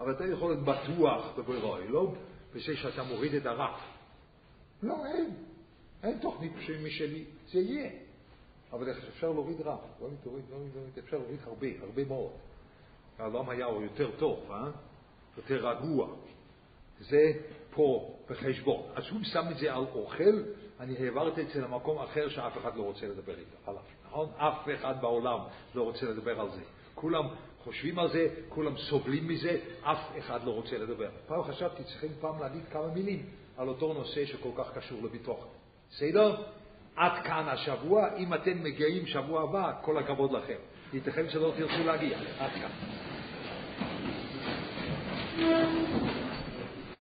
אבל 0.00 0.12
אתה 0.12 0.24
יכול 0.26 0.52
להיות 0.52 0.64
בטוח 0.64 1.38
בבירולום, 1.38 2.14
בזה 2.54 2.76
שאתה 2.76 3.02
מוריד 3.02 3.34
את 3.34 3.46
הרף. 3.46 3.80
לא, 4.82 5.06
אין. 5.06 5.30
אין 6.02 6.18
תוכנית 6.18 6.52
משלי, 6.84 7.24
זה 7.52 7.60
יהיה. 7.60 7.90
אבל 8.72 8.90
אפשר 9.08 9.32
להוריד 9.32 9.60
רף, 9.60 9.80
לא 10.00 10.08
מתוריד, 10.12 10.44
לא 10.50 10.56
מתוריד, 10.66 10.98
אפשר 10.98 11.16
להוריד 11.16 11.40
הרבה, 11.46 11.66
הרבה 11.80 12.04
מאוד. 12.04 12.32
העולם 13.18 13.50
היה 13.50 13.66
יותר 13.82 14.10
טוב, 14.18 14.50
אה? 14.50 14.70
יותר 15.36 15.68
רגוע. 15.68 16.08
זה 17.00 17.32
פה 17.70 18.16
בחשבון. 18.30 18.82
אז 18.94 19.04
הוא 19.10 19.20
שם 19.22 19.44
את 19.50 19.58
זה 19.58 19.74
על 19.74 19.84
אוכל, 19.94 20.42
אני 20.80 20.96
העברתי 20.98 21.42
את 21.42 21.48
זה 21.48 21.60
למקום 21.60 21.98
אחר 21.98 22.28
שאף 22.28 22.58
אחד 22.58 22.76
לא 22.76 22.82
רוצה 22.82 23.06
לדבר 23.06 23.38
איתו, 23.38 23.56
עליו, 23.66 23.82
נכון? 24.16 24.28
אף 24.36 24.68
אחד 24.74 24.94
בעולם 25.00 25.38
לא 25.74 25.82
רוצה 25.82 26.06
לדבר 26.06 26.40
על 26.40 26.50
זה. 26.50 26.60
כולם 26.94 27.24
חושבים 27.64 27.98
על 27.98 28.08
זה, 28.08 28.28
כולם 28.48 28.76
סובלים 28.76 29.28
מזה, 29.28 29.58
אף 29.82 29.98
אחד 30.18 30.44
לא 30.44 30.50
רוצה 30.50 30.78
לדבר. 30.78 31.08
פעם 31.26 31.42
חשבתי, 31.42 31.84
צריכים 31.84 32.10
פעם 32.20 32.40
להגיד 32.40 32.62
כמה 32.72 32.86
מילים 32.94 33.26
על 33.56 33.68
אותו 33.68 33.92
נושא 33.92 34.24
שכל 34.26 34.48
כך 34.56 34.78
קשור 34.78 35.02
לביטוח. 35.02 35.46
בסדר? 35.90 36.42
עד 36.96 37.22
כאן 37.24 37.48
השבוע, 37.48 38.16
אם 38.16 38.34
אתם 38.34 38.62
מגיעים 38.62 39.06
שבוע 39.06 39.42
הבא, 39.42 39.72
כל 39.82 39.98
הכבוד 39.98 40.32
לכם. 40.32 40.58
ייתכן 40.92 41.30
שלא 41.30 41.52
תרצו 41.56 41.84
להגיע. 41.84 42.18
עד 42.38 42.50
כאן. 42.50 42.70